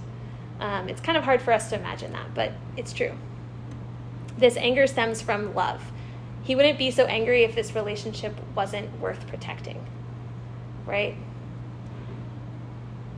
Um, 0.60 0.88
it's 0.88 1.00
kind 1.00 1.16
of 1.16 1.24
hard 1.24 1.40
for 1.40 1.52
us 1.52 1.70
to 1.70 1.78
imagine 1.78 2.12
that, 2.12 2.34
but 2.34 2.52
it's 2.76 2.92
true. 2.92 3.12
This 4.36 4.56
anger 4.56 4.86
stems 4.86 5.22
from 5.22 5.54
love. 5.54 5.90
He 6.42 6.54
wouldn't 6.54 6.78
be 6.78 6.90
so 6.90 7.04
angry 7.06 7.44
if 7.44 7.54
this 7.54 7.74
relationship 7.74 8.34
wasn't 8.54 8.98
worth 9.00 9.26
protecting, 9.26 9.84
right? 10.86 11.16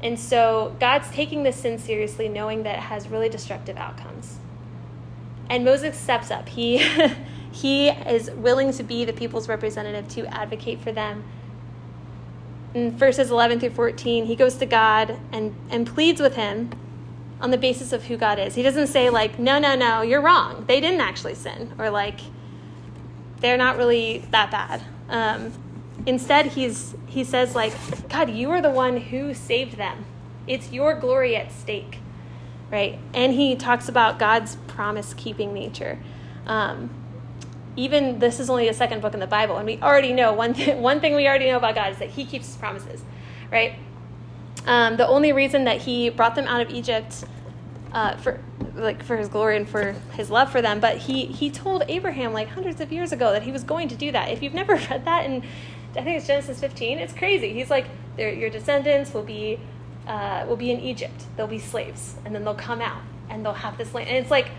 And 0.03 0.19
so 0.19 0.77
God's 0.81 1.09
taking 1.11 1.45
this 1.45 1.57
sin 1.57 1.79
seriously, 1.79 2.29
knowing 2.29 2.65
that 2.65 2.79
it 2.79 2.83
has 2.83 3.09
really 3.09 3.29
destructive 3.29 3.77
outcomes. 3.77 4.39
And 5.49 5.65
Moses 5.65 5.97
steps 5.97 6.31
up. 6.31 6.49
He, 6.49 6.79
he 7.53 7.89
is 7.89 8.31
willing 8.31 8.73
to 8.73 8.83
be 8.83 9.05
the 9.05 9.13
people's 9.13 9.49
representative 9.49 10.09
to 10.09 10.27
advocate 10.27 10.81
for 10.81 10.93
them. 10.93 11.25
In 12.75 12.97
verses 12.97 13.31
11 13.31 13.61
through 13.61 13.71
14, 13.71 14.25
he 14.25 14.37
goes 14.37 14.57
to 14.57 14.67
God 14.67 15.19
and, 15.31 15.55
and 15.71 15.87
pleads 15.87 16.21
with 16.21 16.37
him 16.37 16.71
on 17.41 17.51
the 17.51 17.59
basis 17.59 17.93
of 17.93 18.05
who 18.05 18.17
God 18.17 18.39
is. 18.39 18.55
He 18.55 18.63
doesn't 18.63 18.87
say, 18.87 19.11
like, 19.11 19.39
no, 19.39 19.59
no, 19.59 19.75
no, 19.75 20.03
you're 20.03 20.21
wrong. 20.21 20.65
They 20.67 20.81
didn't 20.81 21.01
actually 21.01 21.35
sin. 21.35 21.73
Or, 21.79 21.91
like, 21.91 22.21
they're 23.41 23.59
not 23.59 23.77
really 23.77 24.25
that 24.31 24.51
bad. 24.51 24.83
Um, 25.09 25.53
instead, 26.07 26.47
he's, 26.47 26.95
he 27.07 27.25
says, 27.25 27.55
like, 27.55 27.75
God, 28.09 28.31
you 28.31 28.51
are 28.51 28.63
the 28.63 28.71
one 28.71 28.97
who 28.97 29.35
saved 29.35 29.77
them. 29.77 30.07
It's 30.47 30.73
your 30.73 30.95
glory 30.95 31.37
at 31.37 31.53
stake, 31.53 31.99
right? 32.71 32.99
And 33.13 33.33
he 33.33 33.57
talks 33.57 33.89
about 33.89 34.19
God's 34.19 34.57
promise 34.69 35.13
keeping 35.13 35.53
nature. 35.53 35.99
Um, 36.47 36.91
even 37.77 38.19
this 38.19 38.41
is 38.41 38.51
only 38.51 38.69
the 38.69 38.75
second 38.75 39.01
book 39.01 39.15
in 39.15 39.21
the 39.21 39.27
Bible, 39.27 39.57
and 39.57 39.67
we 39.67 39.81
already 39.81 40.13
know 40.13 40.33
one, 40.33 40.55
th- 40.55 40.77
one 40.79 41.01
thing 41.01 41.15
we 41.15 41.27
already 41.27 41.47
know 41.47 41.57
about 41.57 41.75
God 41.75 41.93
is 41.93 41.99
that 41.99 42.11
he 42.11 42.25
keeps 42.25 42.47
his 42.47 42.57
promises, 42.57 43.03
right? 43.51 43.75
Um, 44.67 44.97
the 44.97 45.07
only 45.07 45.33
reason 45.33 45.65
that 45.65 45.83
he 45.83 46.11
brought 46.11 46.35
them 46.35 46.47
out 46.47 46.61
of 46.61 46.71
Egypt 46.71 47.25
uh, 47.93 48.17
for 48.17 48.41
like 48.75 49.03
for 49.03 49.17
his 49.17 49.29
glory 49.29 49.57
and 49.57 49.69
for 49.69 49.93
his 50.13 50.31
love 50.31 50.51
for 50.51 50.63
them, 50.63 50.81
but 50.81 50.97
he 50.99 51.27
he 51.27 51.51
told 51.51 51.85
Abraham 51.89 52.33
like 52.33 52.49
hundreds 52.49 52.81
of 52.81 52.93
years 52.93 53.13
ago 53.13 53.33
that 53.33 53.43
he 53.43 53.53
was 53.53 53.65
going 53.65 53.89
to 53.89 53.97
do 53.97 54.13
that. 54.13 54.31
If 54.31 54.43
you've 54.43 54.55
never 54.55 54.75
read 54.91 55.05
that, 55.05 55.27
and 55.27 55.43
I 55.97 56.03
think 56.03 56.17
it's 56.19 56.27
Genesis 56.27 56.61
15, 56.61 56.99
it's 56.99 57.13
crazy. 57.13 57.53
He's 57.53 57.71
like, 57.71 57.87
your 58.17 58.51
descendants 58.51 59.13
will 59.13 59.25
be 59.25 59.59
uh, 60.07 60.45
will 60.49 60.57
be 60.57 60.71
in 60.71 60.81
Egypt. 60.81 61.25
They'll 61.37 61.47
be 61.47 61.59
slaves, 61.59 62.17
and 62.25 62.35
then 62.35 62.45
they'll 62.45 62.55
come 62.55 62.81
out 62.81 63.03
and 63.29 63.45
they'll 63.45 63.53
have 63.53 63.79
this 63.79 63.95
land. 63.95 64.09
And 64.09 64.19
it's 64.19 64.31
like, 64.31 64.51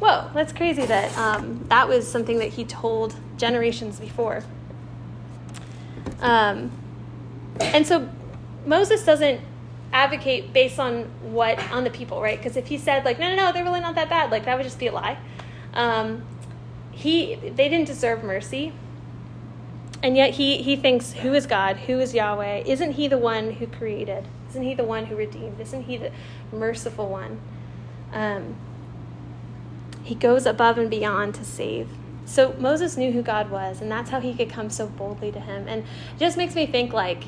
whoa, 0.00 0.30
that's 0.34 0.52
crazy 0.52 0.84
that 0.86 1.16
um, 1.16 1.64
that 1.68 1.88
was 1.88 2.10
something 2.10 2.38
that 2.38 2.48
he 2.48 2.64
told 2.64 3.14
generations 3.36 4.00
before. 4.00 4.42
Um, 6.20 6.70
and 7.60 7.86
so 7.86 8.08
Moses 8.66 9.04
doesn't 9.04 9.40
advocate 9.92 10.52
based 10.52 10.78
on 10.78 11.04
what 11.32 11.58
on 11.70 11.84
the 11.84 11.90
people, 11.90 12.20
right? 12.20 12.38
Because 12.38 12.56
if 12.56 12.66
he 12.66 12.78
said 12.78 13.04
like, 13.04 13.18
no, 13.18 13.28
no, 13.34 13.36
no, 13.36 13.52
they're 13.52 13.64
really 13.64 13.80
not 13.80 13.94
that 13.94 14.08
bad, 14.08 14.30
like 14.30 14.44
that 14.46 14.56
would 14.56 14.64
just 14.64 14.78
be 14.78 14.86
a 14.86 14.92
lie. 14.92 15.18
Um, 15.74 16.24
he 16.90 17.36
they 17.36 17.68
didn't 17.68 17.86
deserve 17.86 18.24
mercy, 18.24 18.72
and 20.02 20.16
yet 20.16 20.34
he 20.34 20.62
he 20.62 20.76
thinks, 20.76 21.12
who 21.12 21.34
is 21.34 21.46
God? 21.46 21.76
Who 21.76 22.00
is 22.00 22.14
Yahweh? 22.14 22.64
Isn't 22.66 22.92
he 22.92 23.08
the 23.08 23.18
one 23.18 23.52
who 23.52 23.66
created? 23.66 24.26
Isn't 24.50 24.62
he 24.62 24.74
the 24.74 24.84
one 24.84 25.06
who 25.06 25.16
redeemed? 25.16 25.60
Isn't 25.60 25.82
he 25.82 25.96
the 25.96 26.10
merciful 26.52 27.08
one? 27.08 27.40
Um, 28.12 28.56
he 30.02 30.14
goes 30.14 30.46
above 30.46 30.78
and 30.78 30.90
beyond 30.90 31.34
to 31.36 31.44
save. 31.44 31.88
So 32.24 32.54
Moses 32.58 32.96
knew 32.96 33.12
who 33.12 33.22
God 33.22 33.50
was, 33.50 33.80
and 33.80 33.90
that's 33.90 34.10
how 34.10 34.20
he 34.20 34.34
could 34.34 34.50
come 34.50 34.70
so 34.70 34.86
boldly 34.86 35.32
to 35.32 35.40
him. 35.40 35.66
And 35.66 35.82
it 35.82 36.18
just 36.18 36.36
makes 36.36 36.54
me 36.54 36.66
think 36.66 36.92
like, 36.92 37.24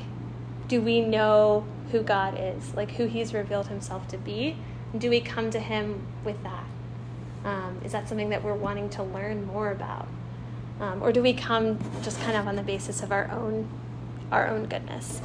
do 0.67 0.81
we 0.81 1.01
know 1.01 1.65
who 1.93 2.01
God 2.01 2.37
is, 2.39 2.73
like 2.73 2.91
who 2.91 3.05
He's 3.05 3.33
revealed 3.33 3.67
Himself 3.67 4.07
to 4.09 4.17
be? 4.17 4.57
And 4.91 4.99
Do 4.99 5.09
we 5.09 5.21
come 5.21 5.51
to 5.51 5.59
Him 5.59 6.05
with 6.25 6.41
that? 6.43 6.65
Um, 7.45 7.79
is 7.85 7.91
that 7.91 8.09
something 8.09 8.29
that 8.29 8.43
we're 8.43 8.55
wanting 8.55 8.89
to 8.91 9.03
learn 9.03 9.45
more 9.45 9.71
about? 9.71 10.07
Um, 10.79 11.03
or 11.03 11.11
do 11.11 11.21
we 11.21 11.33
come 11.33 11.77
just 12.01 12.19
kind 12.21 12.35
of 12.35 12.47
on 12.47 12.55
the 12.55 12.63
basis 12.63 13.03
of 13.03 13.11
our 13.11 13.29
own 13.31 13.69
our 14.31 14.47
own 14.47 14.65
goodness? 14.65 15.21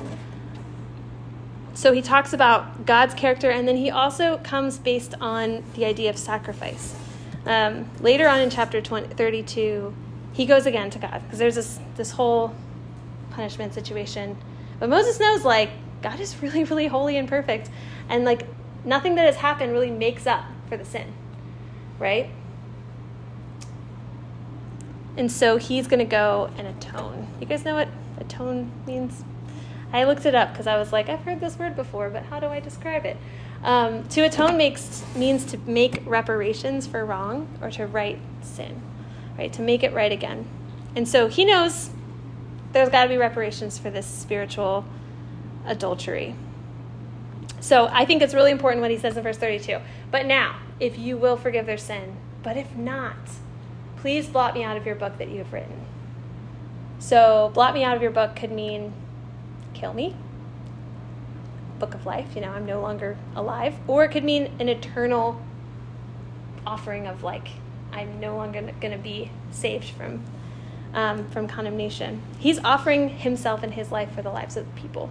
So 1.73 1.93
he 1.93 2.03
talks 2.03 2.33
about 2.33 2.85
God's 2.85 3.15
character, 3.15 3.51
and 3.51 3.67
then 3.67 3.77
he 3.77 3.91
also 3.91 4.39
comes 4.39 4.79
based 4.79 5.15
on 5.21 5.65
the 5.75 5.85
idea 5.85 6.11
of 6.11 6.19
sacrifice. 6.19 6.97
Um, 7.49 7.91
later 8.01 8.29
on 8.29 8.41
in 8.41 8.51
chapter 8.51 8.83
20, 8.83 9.15
32, 9.15 9.95
he 10.35 10.45
goes 10.45 10.67
again 10.67 10.91
to 10.91 10.99
God 10.99 11.23
because 11.25 11.39
there's 11.39 11.55
this 11.55 11.81
this 11.97 12.13
whole 12.13 12.55
punishment 13.31 13.73
situation. 13.73 14.37
But 14.79 14.91
Moses 14.91 15.19
knows, 15.19 15.45
like, 15.45 15.71
God 16.03 16.21
is 16.21 16.41
really, 16.43 16.63
really 16.65 16.87
holy 16.87 17.17
and 17.17 17.27
perfect. 17.27 17.71
And 18.09 18.25
like 18.25 18.47
nothing 18.85 19.15
that 19.17 19.25
has 19.25 19.37
happened 19.37 19.73
really 19.73 19.91
makes 19.91 20.27
up 20.27 20.45
for 20.69 20.77
the 20.77 20.85
sin, 20.85 21.13
right? 21.99 22.31
And 25.17 25.33
so 25.33 25.57
he's 25.57 25.89
going 25.89 25.99
to 25.99 26.05
go 26.05 26.51
and 26.57 26.69
atone. 26.69 27.27
You 27.41 27.47
guys 27.47 27.65
know 27.65 27.75
what 27.75 27.89
atone 28.19 28.71
means? 28.87 29.25
I 29.93 30.05
looked 30.05 30.27
it 30.27 30.35
up 30.35 30.53
because 30.53 30.67
I 30.67 30.77
was 30.77 30.93
like, 30.93 31.09
I've 31.09 31.21
heard 31.21 31.41
this 31.41 31.59
word 31.59 31.75
before, 31.75 32.11
but 32.11 32.25
how 32.25 32.39
do 32.39 32.47
I 32.47 32.61
describe 32.61 33.07
it? 33.07 33.17
Um, 33.63 34.07
to 34.09 34.21
atone 34.23 34.57
makes 34.57 35.05
means 35.17 35.45
to 35.47 35.59
make 35.67 36.03
reparations 36.07 36.87
for 36.87 37.05
wrong 37.05 37.49
or 37.61 37.71
to 37.73 37.87
right 37.87 38.19
sin, 38.43 38.81
right? 39.37 39.53
To 39.55 39.63
make 39.63 39.83
it 39.83 39.93
right 39.93 40.13
again. 40.13 40.49
And 40.95 41.09
so 41.09 41.29
he 41.29 41.45
knows 41.45 41.91
there's 42.73 42.89
got 42.89 43.05
to 43.05 43.09
be 43.09 43.17
reparations 43.17 43.79
for 43.79 43.91
this 43.91 44.07
spiritual 44.07 44.85
adultery. 45.67 46.35
So 47.61 47.89
I 47.93 48.05
think 48.05 48.23
it's 48.23 48.35
really 48.35 48.53
important 48.53 48.83
what 48.83 48.91
he 48.91 48.99
says 48.99 49.17
in 49.17 49.23
verse 49.23 49.39
32. 49.39 49.79
But 50.11 50.27
now, 50.27 50.61
if 50.79 50.99
you 50.99 51.17
will 51.17 51.37
forgive 51.37 51.67
their 51.67 51.79
sin, 51.79 52.17
but 52.43 52.57
if 52.57 52.77
not, 52.77 53.17
please 53.97 54.29
blot 54.29 54.55
me 54.55 54.63
out 54.63 54.77
of 54.77 54.87
your 54.87 54.95
book 54.95 55.19
that 55.19 55.29
you 55.29 55.39
have 55.39 55.53
written. 55.53 55.85
So, 57.01 57.51
blot 57.55 57.75
me 57.75 57.85
out 57.85 57.97
of 57.97 58.03
your 58.03 58.11
book 58.11 58.35
could 58.35 58.51
mean 58.51 58.93
kill 59.73 59.93
me, 59.93 60.17
book 61.79 61.95
of 61.95 62.07
life, 62.07 62.35
you 62.35 62.41
know, 62.41 62.51
I'm 62.51 62.67
no 62.67 62.81
longer 62.81 63.17
alive, 63.35 63.75
or 63.87 64.05
it 64.05 64.11
could 64.11 64.25
mean 64.25 64.51
an 64.59 64.69
eternal 64.69 65.41
offering 66.67 67.07
of 67.07 67.23
like, 67.23 67.49
I'm 67.93 68.21
no 68.21 68.37
longer 68.37 68.61
going 68.81 68.93
to 68.93 68.99
be 68.99 69.31
saved 69.51 69.91
from 69.91 70.25
um, 70.95 71.29
from 71.29 71.47
condemnation. 71.47 72.23
He's 72.39 72.59
offering 72.61 73.11
himself 73.11 73.63
and 73.63 73.75
his 73.75 73.93
life 73.93 74.11
for 74.15 74.23
the 74.23 74.31
lives 74.31 74.57
of 74.57 74.67
the 74.67 74.81
people. 74.81 75.11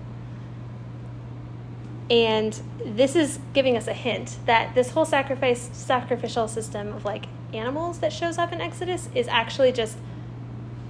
And 2.10 2.60
this 2.84 3.16
is 3.16 3.40
giving 3.54 3.78
us 3.78 3.88
a 3.88 3.94
hint 3.94 4.38
that 4.46 4.74
this 4.76 4.92
whole 4.92 5.06
sacrifice 5.06 5.70
sacrificial 5.74 6.48
system 6.48 6.94
of 6.94 7.06
like 7.06 7.26
animals 7.54 8.00
that 8.00 8.12
shows 8.12 8.38
up 8.38 8.52
in 8.52 8.62
Exodus 8.62 9.10
is 9.14 9.28
actually 9.28 9.72
just 9.72 9.98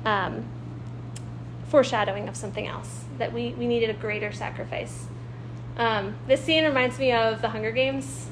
um, 0.05 0.45
foreshadowing 1.67 2.29
of 2.29 2.35
something 2.35 2.67
else. 2.67 3.03
that 3.17 3.33
we, 3.33 3.53
we 3.53 3.67
needed 3.67 3.89
a 3.89 3.93
greater 3.93 4.31
sacrifice. 4.31 5.07
Um, 5.77 6.15
this 6.27 6.41
scene 6.41 6.65
reminds 6.65 6.97
me 6.97 7.13
of 7.13 7.41
the 7.41 7.49
Hunger 7.49 7.71
Games. 7.71 8.27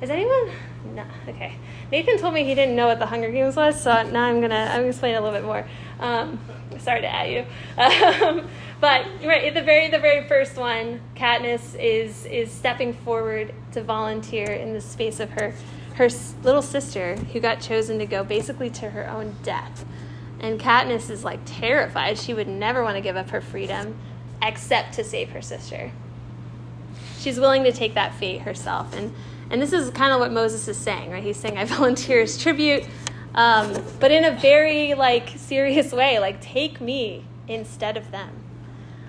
Is 0.00 0.10
anyone? 0.10 0.50
No. 0.94 1.04
Okay. 1.28 1.54
Nathan 1.92 2.18
told 2.18 2.34
me 2.34 2.44
he 2.44 2.54
didn't 2.54 2.74
know 2.74 2.86
what 2.86 2.98
the 2.98 3.06
Hunger 3.06 3.30
Games 3.30 3.54
was, 3.54 3.80
so 3.80 3.90
now 4.02 4.24
I'm 4.24 4.40
gonna 4.40 4.54
I'm 4.70 4.78
gonna 4.78 4.88
explain 4.88 5.14
a 5.14 5.20
little 5.20 5.38
bit 5.38 5.44
more. 5.44 5.66
Um, 6.00 6.40
sorry 6.78 7.02
to 7.02 7.06
add 7.06 7.30
you, 7.30 7.44
um, 7.78 8.48
but 8.80 9.06
right 9.22 9.44
at 9.44 9.54
the 9.54 9.62
very 9.62 9.88
the 9.88 9.98
very 9.98 10.26
first 10.26 10.56
one, 10.56 11.00
Katniss 11.14 11.78
is 11.78 12.24
is 12.26 12.50
stepping 12.50 12.94
forward 12.94 13.54
to 13.72 13.82
volunteer 13.82 14.50
in 14.50 14.72
the 14.72 14.80
space 14.80 15.20
of 15.20 15.30
her 15.30 15.54
her 15.94 16.08
little 16.42 16.62
sister 16.62 17.16
who 17.16 17.40
got 17.40 17.60
chosen 17.60 17.98
to 17.98 18.06
go 18.06 18.24
basically 18.24 18.70
to 18.70 18.90
her 18.90 19.08
own 19.08 19.36
death. 19.42 19.84
And 20.40 20.58
Katniss 20.58 21.10
is 21.10 21.22
like 21.22 21.40
terrified. 21.44 22.18
She 22.18 22.34
would 22.34 22.48
never 22.48 22.82
want 22.82 22.96
to 22.96 23.02
give 23.02 23.16
up 23.16 23.30
her 23.30 23.40
freedom 23.40 23.96
except 24.40 24.94
to 24.94 25.04
save 25.04 25.30
her 25.30 25.42
sister. 25.42 25.92
She's 27.22 27.38
willing 27.38 27.64
to 27.64 27.72
take 27.72 27.94
that 27.94 28.14
fate 28.14 28.42
herself. 28.42 28.94
And, 28.94 29.14
and 29.50 29.62
this 29.62 29.72
is 29.72 29.90
kind 29.90 30.12
of 30.12 30.20
what 30.20 30.32
Moses 30.32 30.66
is 30.68 30.76
saying, 30.76 31.10
right? 31.10 31.22
He's 31.22 31.36
saying, 31.36 31.56
I 31.56 31.64
volunteer 31.78 32.22
as 32.22 32.40
tribute, 32.40 32.84
um, 33.34 33.74
but 34.00 34.10
in 34.10 34.24
a 34.24 34.32
very 34.32 34.94
like 34.94 35.30
serious 35.36 35.92
way, 35.92 36.18
like 36.18 36.40
take 36.40 36.80
me 36.80 37.24
instead 37.48 37.96
of 37.96 38.10
them. 38.10 38.30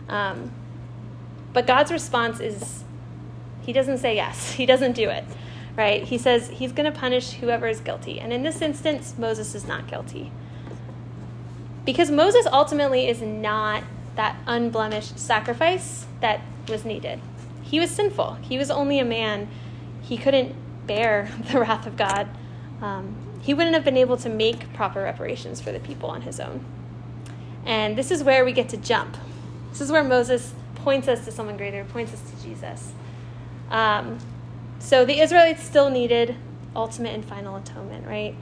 Um, 0.09 0.51
but 1.53 1.67
God's 1.67 1.91
response 1.91 2.39
is, 2.39 2.83
He 3.61 3.73
doesn't 3.73 3.97
say 3.97 4.15
yes, 4.15 4.51
He 4.53 4.65
doesn't 4.65 4.93
do 4.93 5.09
it 5.09 5.25
right? 5.75 6.03
He 6.03 6.17
says 6.17 6.49
he's 6.49 6.71
going 6.71 6.91
to 6.91 6.97
punish 6.97 7.33
whoever 7.33 7.67
is 7.67 7.79
guilty. 7.79 8.19
And 8.19 8.31
in 8.31 8.43
this 8.43 8.61
instance, 8.61 9.15
Moses 9.17 9.55
is 9.55 9.67
not 9.67 9.87
guilty. 9.87 10.31
Because 11.85 12.11
Moses 12.11 12.45
ultimately 12.45 13.07
is 13.07 13.21
not 13.21 13.83
that 14.15 14.37
unblemished 14.45 15.19
sacrifice 15.19 16.05
that 16.21 16.41
was 16.69 16.85
needed. 16.85 17.19
He 17.73 17.79
was 17.79 17.89
sinful, 17.89 18.35
he 18.35 18.59
was 18.59 18.69
only 18.69 18.99
a 18.99 19.03
man. 19.03 19.47
He 20.03 20.15
couldn't 20.15 20.53
bear 20.85 21.27
the 21.51 21.59
wrath 21.59 21.87
of 21.87 21.97
God. 21.97 22.29
Um, 22.83 23.15
he 23.41 23.55
wouldn't 23.55 23.73
have 23.73 23.83
been 23.83 23.97
able 23.97 24.15
to 24.17 24.29
make 24.29 24.71
proper 24.73 25.01
reparations 25.01 25.59
for 25.59 25.71
the 25.71 25.79
people 25.79 26.07
on 26.11 26.21
his 26.21 26.39
own. 26.39 26.63
And 27.65 27.97
this 27.97 28.11
is 28.11 28.23
where 28.23 28.45
we 28.45 28.51
get 28.51 28.69
to 28.69 28.77
jump. 28.77 29.17
This 29.71 29.81
is 29.81 29.91
where 29.91 30.03
Moses 30.03 30.53
points 30.75 31.07
us 31.07 31.25
to 31.25 31.31
someone 31.31 31.57
greater, 31.57 31.83
points 31.85 32.13
us 32.13 32.21
to 32.29 32.43
Jesus. 32.47 32.91
Um, 33.71 34.19
so 34.77 35.03
the 35.03 35.19
Israelites 35.19 35.63
still 35.63 35.89
needed 35.89 36.35
ultimate 36.75 37.15
and 37.15 37.25
final 37.25 37.55
atonement, 37.55 38.05
right? 38.05 38.35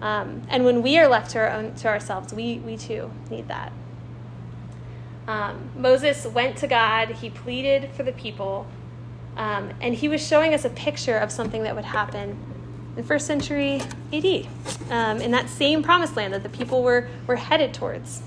Um, 0.00 0.42
and 0.48 0.64
when 0.64 0.82
we 0.82 0.98
are 0.98 1.06
left 1.06 1.30
to, 1.30 1.38
our 1.38 1.50
own, 1.50 1.76
to 1.76 1.86
ourselves, 1.86 2.34
we, 2.34 2.58
we 2.58 2.76
too 2.76 3.12
need 3.30 3.46
that. 3.46 3.72
Um, 5.26 5.70
Moses 5.76 6.26
went 6.26 6.58
to 6.58 6.66
God, 6.66 7.10
he 7.10 7.30
pleaded 7.30 7.90
for 7.92 8.02
the 8.02 8.12
people, 8.12 8.66
um, 9.36 9.70
and 9.80 9.94
he 9.94 10.08
was 10.08 10.26
showing 10.26 10.54
us 10.54 10.64
a 10.64 10.70
picture 10.70 11.16
of 11.16 11.32
something 11.32 11.62
that 11.62 11.74
would 11.74 11.84
happen 11.84 12.36
in 12.96 13.02
first 13.04 13.26
century 13.26 13.80
AD, 14.12 14.46
um, 14.90 15.20
in 15.20 15.30
that 15.32 15.48
same 15.48 15.82
promised 15.82 16.16
land 16.16 16.32
that 16.34 16.42
the 16.42 16.48
people 16.48 16.82
were, 16.82 17.08
were 17.26 17.36
headed 17.36 17.74
towards. 17.74 18.22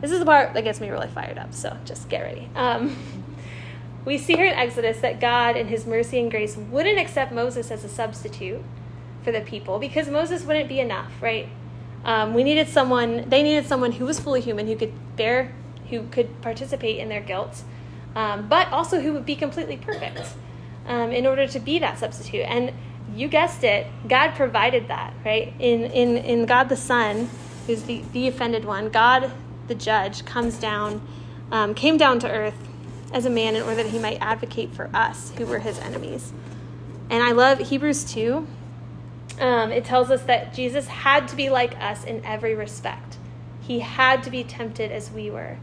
This 0.00 0.10
is 0.10 0.18
the 0.18 0.26
part 0.26 0.52
that 0.54 0.64
gets 0.64 0.80
me 0.80 0.90
really 0.90 1.08
fired 1.08 1.38
up, 1.38 1.54
so 1.54 1.76
just 1.84 2.08
get 2.08 2.22
ready. 2.22 2.48
Um, 2.54 2.96
we 4.04 4.18
see 4.18 4.34
here 4.34 4.46
in 4.46 4.52
Exodus 4.52 5.00
that 5.00 5.20
God, 5.20 5.56
in 5.56 5.68
his 5.68 5.86
mercy 5.86 6.18
and 6.18 6.30
grace, 6.30 6.56
wouldn't 6.56 6.98
accept 6.98 7.32
Moses 7.32 7.70
as 7.70 7.84
a 7.84 7.88
substitute 7.88 8.62
for 9.22 9.32
the 9.32 9.40
people 9.40 9.78
because 9.78 10.08
Moses 10.08 10.44
wouldn't 10.44 10.68
be 10.68 10.80
enough, 10.80 11.10
right? 11.22 11.48
Um, 12.04 12.34
we 12.34 12.44
needed 12.44 12.68
someone, 12.68 13.28
they 13.30 13.42
needed 13.42 13.64
someone 13.66 13.92
who 13.92 14.04
was 14.04 14.20
fully 14.20 14.42
human, 14.42 14.66
who 14.66 14.76
could 14.76 14.92
bear, 15.16 15.52
who 15.90 16.06
could 16.08 16.40
participate 16.42 16.98
in 16.98 17.08
their 17.08 17.20
guilt, 17.20 17.62
um, 18.14 18.48
but 18.48 18.70
also 18.72 19.00
who 19.00 19.12
would 19.12 19.26
be 19.26 19.36
completely 19.36 19.76
perfect 19.76 20.34
um, 20.86 21.10
in 21.10 21.26
order 21.26 21.46
to 21.46 21.60
be 21.60 21.78
that 21.78 21.98
substitute. 21.98 22.42
And 22.42 22.72
you 23.14 23.28
guessed 23.28 23.64
it, 23.64 23.86
God 24.08 24.34
provided 24.34 24.88
that, 24.88 25.14
right? 25.24 25.52
In, 25.58 25.84
in, 25.84 26.16
in 26.16 26.46
God 26.46 26.68
the 26.68 26.76
Son, 26.76 27.28
who's 27.66 27.82
the, 27.84 28.02
the 28.12 28.28
offended 28.28 28.64
one, 28.64 28.88
God 28.88 29.30
the 29.66 29.74
judge 29.74 30.24
comes 30.24 30.58
down, 30.58 31.00
um, 31.50 31.74
came 31.74 31.96
down 31.96 32.18
to 32.20 32.30
earth 32.30 32.68
as 33.12 33.24
a 33.24 33.30
man 33.30 33.54
in 33.54 33.62
order 33.62 33.76
that 33.76 33.86
he 33.86 33.98
might 33.98 34.18
advocate 34.20 34.74
for 34.74 34.90
us 34.92 35.32
who 35.38 35.46
were 35.46 35.60
his 35.60 35.78
enemies. 35.78 36.32
And 37.10 37.22
I 37.22 37.32
love 37.32 37.58
Hebrews 37.58 38.04
2. 38.12 38.46
Um, 39.40 39.72
it 39.72 39.84
tells 39.84 40.10
us 40.10 40.22
that 40.24 40.54
Jesus 40.54 40.86
had 40.86 41.28
to 41.28 41.36
be 41.36 41.50
like 41.50 41.80
us 41.80 42.04
in 42.04 42.24
every 42.24 42.54
respect. 42.54 43.18
He 43.60 43.80
had 43.80 44.22
to 44.24 44.30
be 44.30 44.44
tempted 44.44 44.90
as 44.90 45.10
we 45.10 45.30
were, 45.30 45.58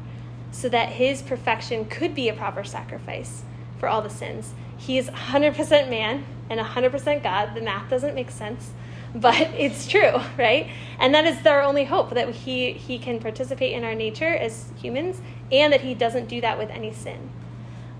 so 0.52 0.70
that 0.70 0.90
his 0.90 1.22
perfection 1.22 1.86
could 1.86 2.14
be 2.14 2.30
a 2.30 2.34
proper 2.34 2.64
sacrifice 2.64 3.44
for 3.80 3.88
all 3.88 4.02
the 4.02 4.10
sins. 4.10 4.54
He 4.78 4.98
is 4.98 5.10
100% 5.10 5.90
man 5.90 6.26
and 6.50 6.60
100% 6.60 7.24
God. 7.24 7.56
The 7.56 7.62
math 7.62 7.90
doesn't 7.90 8.14
make 8.14 8.30
sense, 8.30 8.72
but 9.16 9.36
it's 9.58 9.88
true, 9.88 10.20
right? 10.38 10.70
And 11.00 11.14
that 11.16 11.26
is 11.26 11.46
our 11.46 11.62
only 11.62 11.86
hope 11.86 12.12
that 12.12 12.30
he, 12.30 12.74
he 12.74 13.00
can 13.00 13.20
participate 13.20 13.74
in 13.74 13.84
our 13.84 13.96
nature 13.96 14.34
as 14.34 14.72
humans 14.82 15.22
and 15.52 15.72
that 15.74 15.82
he 15.82 15.94
doesn't 15.94 16.28
do 16.28 16.42
that 16.42 16.58
with 16.58 16.70
any 16.70 16.94
sin. 16.94 17.30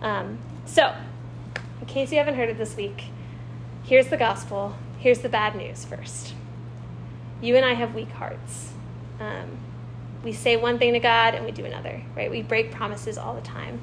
Um, 0.02 0.40
so, 0.66 0.94
in 1.80 1.88
case 1.88 2.12
you 2.12 2.18
haven't 2.18 2.36
heard 2.36 2.50
it 2.50 2.58
this 2.58 2.76
week, 2.76 3.06
here's 3.84 4.08
the 4.08 4.18
gospel. 4.18 4.76
Here's 5.00 5.20
the 5.20 5.30
bad 5.30 5.56
news 5.56 5.86
first. 5.86 6.34
You 7.42 7.56
and 7.56 7.66
I 7.66 7.74
have 7.74 7.96
weak 7.96 8.12
hearts. 8.12 8.74
Um, 9.20 9.58
we 10.24 10.34
say 10.34 10.56
one 10.56 10.78
thing 10.78 10.94
to 10.94 11.00
God 11.00 11.36
and 11.36 11.46
we 11.46 11.52
do 11.52 11.66
another, 11.66 12.02
right? 12.16 12.30
We 12.30 12.42
break 12.42 12.72
promises 12.72 13.18
all 13.18 13.34
the 13.34 13.42
time. 13.42 13.80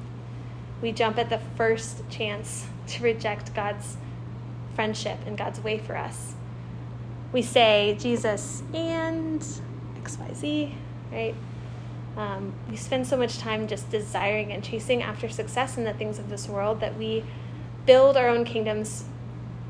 We 0.81 0.91
jump 0.91 1.17
at 1.17 1.29
the 1.29 1.39
first 1.57 2.09
chance 2.09 2.65
to 2.87 3.03
reject 3.03 3.53
God's 3.53 3.97
friendship 4.75 5.17
and 5.25 5.37
God's 5.37 5.59
way 5.59 5.77
for 5.77 5.97
us. 5.97 6.33
We 7.33 7.41
say 7.41 7.97
Jesus 7.99 8.63
and 8.73 9.41
XYZ, 10.01 10.73
right? 11.11 11.35
Um, 12.15 12.53
we 12.69 12.75
spend 12.75 13.05
so 13.05 13.17
much 13.17 13.37
time 13.37 13.67
just 13.67 13.89
desiring 13.91 14.51
and 14.51 14.63
chasing 14.63 15.03
after 15.03 15.29
success 15.29 15.77
in 15.77 15.83
the 15.83 15.93
things 15.93 16.17
of 16.17 16.29
this 16.29 16.47
world 16.47 16.79
that 16.79 16.97
we 16.97 17.23
build 17.85 18.17
our 18.17 18.29
own 18.29 18.45
kingdoms 18.45 19.05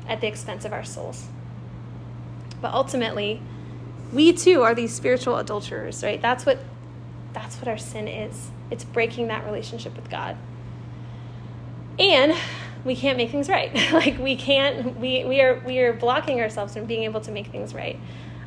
at 0.08 0.20
the 0.20 0.26
expense 0.26 0.64
of 0.64 0.72
our 0.72 0.84
souls. 0.84 1.26
But 2.60 2.72
ultimately, 2.72 3.42
we 4.12 4.32
too 4.32 4.62
are 4.62 4.74
these 4.74 4.94
spiritual 4.94 5.36
adulterers, 5.36 6.02
right? 6.02 6.20
That's 6.20 6.44
what 6.46 6.58
that's 7.32 7.56
what 7.58 7.68
our 7.68 7.78
sin 7.78 8.08
is. 8.08 8.50
It's 8.70 8.84
breaking 8.84 9.28
that 9.28 9.44
relationship 9.44 9.94
with 9.94 10.10
God. 10.10 10.36
And 11.98 12.34
we 12.84 12.96
can't 12.96 13.16
make 13.16 13.30
things 13.30 13.48
right. 13.48 13.72
like 13.92 14.18
we 14.18 14.36
can't 14.36 14.98
we 14.98 15.24
we 15.24 15.40
are 15.40 15.62
we 15.66 15.78
are 15.78 15.92
blocking 15.92 16.40
ourselves 16.40 16.74
from 16.74 16.86
being 16.86 17.04
able 17.04 17.20
to 17.20 17.30
make 17.30 17.48
things 17.48 17.74
right. 17.74 17.98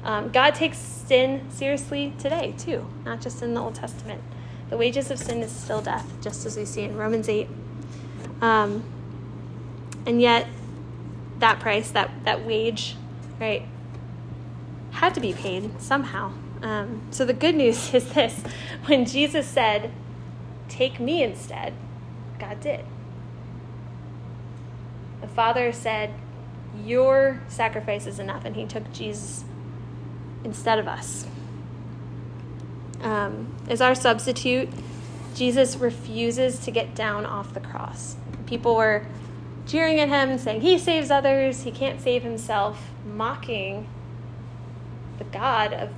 Um, 0.03 0.31
God 0.31 0.53
takes 0.53 0.77
sin 0.77 1.49
seriously 1.49 2.13
today, 2.19 2.53
too, 2.57 2.87
not 3.05 3.21
just 3.21 3.41
in 3.41 3.53
the 3.53 3.61
Old 3.61 3.75
Testament. 3.75 4.21
The 4.69 4.77
wages 4.77 5.09
of 5.11 5.19
sin 5.19 5.41
is 5.41 5.51
still 5.51 5.81
death, 5.81 6.11
just 6.21 6.45
as 6.45 6.57
we 6.57 6.65
see 6.65 6.81
in 6.81 6.97
Romans 6.97 7.29
8. 7.29 7.47
Um, 8.41 8.83
and 10.05 10.21
yet, 10.21 10.47
that 11.39 11.59
price, 11.59 11.91
that, 11.91 12.11
that 12.25 12.45
wage, 12.45 12.97
right, 13.39 13.65
had 15.03 15.13
to 15.15 15.19
be 15.19 15.33
paid 15.33 15.81
somehow. 15.81 16.31
Um, 16.61 17.01
so 17.11 17.25
the 17.25 17.33
good 17.33 17.55
news 17.55 17.93
is 17.93 18.09
this 18.13 18.41
when 18.85 19.05
Jesus 19.05 19.47
said, 19.47 19.91
Take 20.69 20.99
me 20.99 21.21
instead, 21.21 21.73
God 22.39 22.61
did. 22.61 22.85
The 25.21 25.27
Father 25.27 25.71
said, 25.71 26.13
Your 26.85 27.41
sacrifice 27.47 28.07
is 28.07 28.17
enough, 28.17 28.45
and 28.45 28.55
He 28.55 28.65
took 28.65 28.91
Jesus 28.93 29.43
instead 30.43 30.79
of 30.79 30.87
us. 30.87 31.27
Um, 33.01 33.53
as 33.67 33.81
our 33.81 33.95
substitute, 33.95 34.69
Jesus 35.35 35.75
refuses 35.75 36.59
to 36.59 36.71
get 36.71 36.95
down 36.95 37.25
off 37.25 37.53
the 37.53 37.59
cross. 37.59 38.15
People 38.45 38.75
were 38.75 39.05
jeering 39.65 39.99
at 39.99 40.09
him, 40.09 40.37
saying 40.37 40.61
he 40.61 40.77
saves 40.77 41.11
others, 41.11 41.63
he 41.63 41.71
can't 41.71 41.99
save 41.99 42.23
himself, 42.23 42.91
mocking 43.05 43.87
the 45.23 45.37
God 45.37 45.73
of 45.73 45.89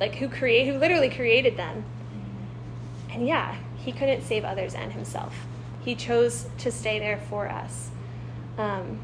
like 0.00 0.16
who 0.16 0.28
create 0.28 0.66
who 0.66 0.78
literally 0.78 1.10
created 1.10 1.56
them. 1.56 1.84
And 3.10 3.26
yeah, 3.26 3.56
he 3.76 3.92
couldn't 3.92 4.22
save 4.22 4.44
others 4.44 4.74
and 4.74 4.92
himself. 4.92 5.34
He 5.84 5.94
chose 5.94 6.46
to 6.58 6.70
stay 6.70 6.98
there 6.98 7.20
for 7.28 7.48
us. 7.48 7.90
Um, 8.58 9.00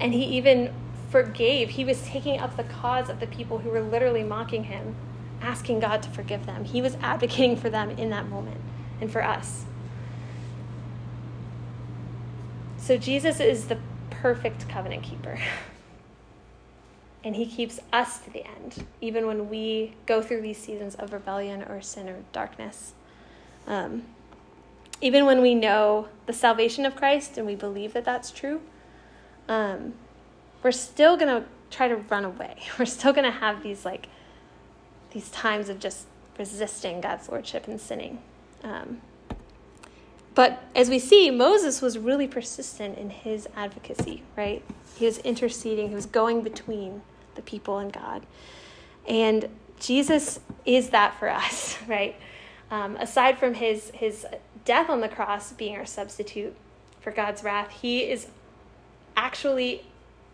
and 0.00 0.12
he 0.12 0.24
even 0.24 0.72
forgave. 1.10 1.70
He 1.70 1.84
was 1.84 2.02
taking 2.02 2.40
up 2.40 2.56
the 2.56 2.64
cause 2.64 3.08
of 3.08 3.20
the 3.20 3.26
people 3.26 3.58
who 3.58 3.70
were 3.70 3.80
literally 3.80 4.24
mocking 4.24 4.64
him, 4.64 4.96
asking 5.40 5.80
God 5.80 6.02
to 6.02 6.10
forgive 6.10 6.46
them. 6.46 6.64
He 6.64 6.82
was 6.82 6.96
advocating 6.96 7.56
for 7.56 7.70
them 7.70 7.90
in 7.90 8.10
that 8.10 8.28
moment 8.28 8.60
and 9.00 9.12
for 9.12 9.22
us. 9.22 9.64
So 12.78 12.98
Jesus 12.98 13.40
is 13.40 13.68
the 13.68 13.78
perfect 14.10 14.68
covenant 14.68 15.02
keeper. 15.02 15.38
And 17.24 17.34
he 17.34 17.46
keeps 17.46 17.80
us 17.92 18.18
to 18.20 18.30
the 18.30 18.44
end, 18.46 18.84
even 19.00 19.26
when 19.26 19.48
we 19.48 19.94
go 20.04 20.20
through 20.20 20.42
these 20.42 20.58
seasons 20.58 20.94
of 20.94 21.12
rebellion 21.12 21.62
or 21.62 21.80
sin 21.80 22.08
or 22.08 22.18
darkness. 22.32 22.92
Um, 23.66 24.02
even 25.00 25.24
when 25.24 25.40
we 25.40 25.54
know 25.54 26.08
the 26.26 26.34
salvation 26.34 26.84
of 26.84 26.94
Christ 26.94 27.38
and 27.38 27.46
we 27.46 27.54
believe 27.54 27.94
that 27.94 28.04
that's 28.04 28.30
true, 28.30 28.60
um, 29.48 29.94
we're 30.62 30.70
still 30.72 31.16
going 31.16 31.42
to 31.42 31.48
try 31.70 31.88
to 31.88 31.96
run 31.96 32.24
away. 32.24 32.56
We're 32.78 32.86
still 32.86 33.12
going 33.12 33.30
to 33.30 33.38
have 33.38 33.62
these 33.62 33.84
like 33.84 34.08
these 35.12 35.30
times 35.30 35.68
of 35.68 35.78
just 35.78 36.06
resisting 36.38 37.00
God's 37.00 37.28
lordship 37.28 37.68
and 37.68 37.80
sinning. 37.80 38.20
Um, 38.62 39.00
but 40.34 40.64
as 40.74 40.88
we 40.88 40.98
see, 40.98 41.30
Moses 41.30 41.80
was 41.80 41.96
really 41.98 42.26
persistent 42.26 42.98
in 42.98 43.10
his 43.10 43.46
advocacy, 43.54 44.22
right? 44.36 44.64
He 44.96 45.06
was 45.06 45.18
interceding, 45.18 45.90
he 45.90 45.94
was 45.94 46.06
going 46.06 46.42
between 46.42 47.02
the 47.34 47.42
people 47.42 47.78
and 47.78 47.92
God. 47.92 48.24
And 49.06 49.48
Jesus 49.78 50.40
is 50.64 50.90
that 50.90 51.18
for 51.18 51.28
us, 51.28 51.78
right? 51.88 52.16
Um, 52.70 52.96
aside 52.96 53.38
from 53.38 53.54
his, 53.54 53.90
his 53.90 54.26
death 54.64 54.88
on 54.88 55.00
the 55.00 55.08
cross 55.08 55.52
being 55.52 55.76
our 55.76 55.86
substitute 55.86 56.56
for 57.00 57.10
God's 57.10 57.44
wrath, 57.44 57.70
he 57.70 58.00
is 58.00 58.28
actually 59.16 59.84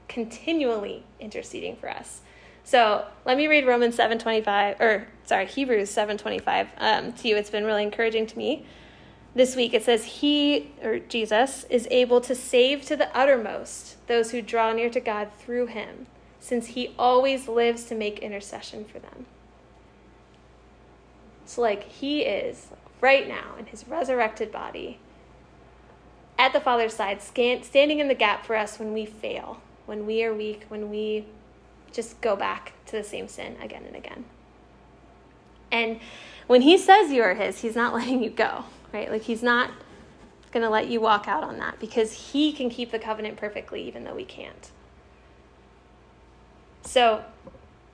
continually 0.08 1.04
interceding 1.18 1.76
for 1.76 1.90
us. 1.90 2.20
So 2.64 3.04
let 3.24 3.36
me 3.36 3.48
read 3.48 3.66
Romans 3.66 3.96
7.25, 3.96 4.80
or 4.80 5.08
sorry, 5.24 5.46
Hebrews 5.46 5.90
7.25 5.90 6.68
um, 6.78 7.12
to 7.14 7.28
you. 7.28 7.36
It's 7.36 7.50
been 7.50 7.64
really 7.64 7.82
encouraging 7.82 8.26
to 8.26 8.38
me. 8.38 8.64
This 9.34 9.56
week 9.56 9.74
it 9.74 9.84
says, 9.84 10.04
He, 10.04 10.72
or 10.82 10.98
Jesus, 10.98 11.64
is 11.70 11.86
able 11.90 12.20
to 12.22 12.34
save 12.34 12.84
to 12.86 12.96
the 12.96 13.16
uttermost 13.16 14.06
those 14.08 14.32
who 14.32 14.42
draw 14.42 14.72
near 14.72 14.90
to 14.90 15.00
God 15.00 15.30
through 15.38 15.66
him, 15.66 16.06
since 16.40 16.68
he 16.68 16.94
always 16.98 17.46
lives 17.46 17.84
to 17.84 17.94
make 17.94 18.18
intercession 18.18 18.84
for 18.84 18.98
them. 18.98 19.26
So, 21.44 21.60
like, 21.60 21.84
he 21.84 22.22
is 22.22 22.68
right 23.00 23.28
now 23.28 23.54
in 23.58 23.66
his 23.66 23.86
resurrected 23.86 24.50
body 24.50 24.98
at 26.38 26.52
the 26.52 26.60
Father's 26.60 26.94
side, 26.94 27.20
standing 27.20 27.98
in 27.98 28.08
the 28.08 28.14
gap 28.14 28.46
for 28.46 28.56
us 28.56 28.78
when 28.78 28.94
we 28.94 29.04
fail, 29.04 29.60
when 29.84 30.06
we 30.06 30.24
are 30.24 30.34
weak, 30.34 30.64
when 30.68 30.88
we 30.88 31.26
just 31.92 32.20
go 32.20 32.34
back 32.34 32.72
to 32.86 32.92
the 32.92 33.04
same 33.04 33.28
sin 33.28 33.56
again 33.60 33.84
and 33.84 33.94
again. 33.94 34.24
And 35.70 36.00
when 36.46 36.62
he 36.62 36.78
says 36.78 37.12
you 37.12 37.22
are 37.22 37.34
his, 37.34 37.60
he's 37.60 37.76
not 37.76 37.92
letting 37.94 38.22
you 38.22 38.30
go, 38.30 38.64
right? 38.92 39.10
Like 39.10 39.22
he's 39.22 39.42
not 39.42 39.70
going 40.52 40.62
to 40.64 40.70
let 40.70 40.88
you 40.88 41.00
walk 41.00 41.28
out 41.28 41.44
on 41.44 41.58
that 41.58 41.78
because 41.78 42.32
he 42.32 42.52
can 42.52 42.70
keep 42.70 42.90
the 42.90 42.98
covenant 42.98 43.36
perfectly 43.36 43.86
even 43.86 44.04
though 44.04 44.14
we 44.14 44.24
can't. 44.24 44.70
So, 46.82 47.24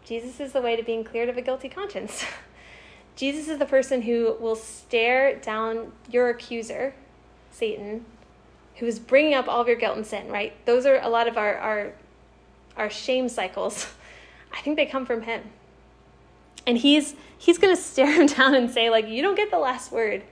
Jesus 0.05 0.41
is 0.41 0.53
the 0.53 0.61
way 0.61 0.77
to 0.77 0.83
being 0.83 1.05
cleared 1.05 1.29
of 1.29 1.37
a 1.37 1.43
guilty 1.43 1.69
conscience. 1.69 2.25
Jesus 3.17 3.49
is 3.49 3.59
the 3.59 3.67
person 3.67 4.03
who 4.03 4.37
will 4.39 4.57
stare 4.57 5.37
down 5.37 5.93
your 6.11 6.29
accuser, 6.29 6.95
Satan, 7.51 8.05
who 8.77 8.87
is 8.87 8.99
bringing 8.99 9.35
up 9.35 9.49
all 9.49 9.63
of 9.63 9.69
your 9.69 9.77
guilt 9.77 9.97
and 9.97 10.07
sin, 10.07 10.31
right? 10.31 10.53
Those 10.67 10.85
are 10.85 11.01
a 11.01 11.09
lot 11.09 11.27
of 11.27 11.39
our, 11.39 11.57
our 11.57 11.93
our 12.77 12.91
shame 12.91 13.29
cycles, 13.29 13.89
I 14.53 14.61
think 14.61 14.77
they 14.77 14.87
come 14.87 15.07
from 15.07 15.23
him. 15.23 15.43
And 16.67 16.79
he's 16.79 17.15
he's 17.39 17.59
going 17.59 17.75
to 17.75 17.81
stare 17.81 18.11
him 18.11 18.27
down 18.39 18.55
and 18.55 18.71
say 18.71 18.91
like 18.91 19.09
you 19.09 19.23
don't 19.23 19.37
get 19.37 19.51
the 19.51 19.59
last 19.59 19.93
word. 19.93 20.23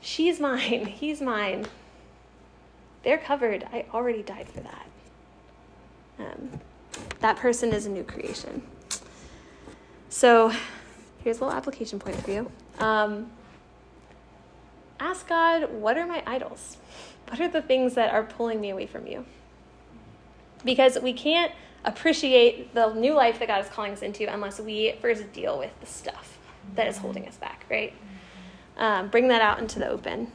She's 0.00 0.38
mine. 0.38 0.86
He's 0.86 1.20
mine. 1.20 1.66
They're 3.04 3.18
covered. 3.18 3.66
I 3.72 3.86
already 3.92 4.22
died 4.22 4.48
for 4.48 4.60
that. 4.60 4.86
Um, 6.18 6.60
that 7.20 7.36
person 7.36 7.72
is 7.72 7.86
a 7.86 7.90
new 7.90 8.04
creation. 8.04 8.62
So, 10.08 10.52
here's 11.22 11.38
a 11.38 11.44
little 11.44 11.56
application 11.56 11.98
point 11.98 12.16
for 12.16 12.30
you. 12.30 12.50
Um, 12.78 13.30
ask 15.00 15.26
God, 15.28 15.70
what 15.72 15.96
are 15.98 16.06
my 16.06 16.22
idols? 16.26 16.76
What 17.28 17.40
are 17.40 17.48
the 17.48 17.62
things 17.62 17.94
that 17.94 18.12
are 18.12 18.22
pulling 18.22 18.60
me 18.60 18.70
away 18.70 18.86
from 18.86 19.06
you? 19.06 19.24
because 20.64 20.98
we 21.00 21.12
can't 21.12 21.52
appreciate 21.84 22.74
the 22.74 22.92
new 22.94 23.12
life 23.12 23.38
that 23.38 23.48
God 23.48 23.62
is 23.62 23.70
calling 23.70 23.92
us 23.92 24.02
into 24.02 24.32
unless 24.32 24.58
we 24.58 24.94
first 25.00 25.32
deal 25.32 25.58
with 25.58 25.72
the 25.80 25.86
stuff 25.86 26.38
that 26.74 26.88
is 26.88 26.96
holding 26.96 27.28
us 27.28 27.36
back, 27.36 27.64
right? 27.70 27.92
Um, 28.78 29.08
bring 29.08 29.28
that 29.28 29.42
out 29.42 29.58
into 29.58 29.78
the 29.78 29.88
open. 29.88 30.32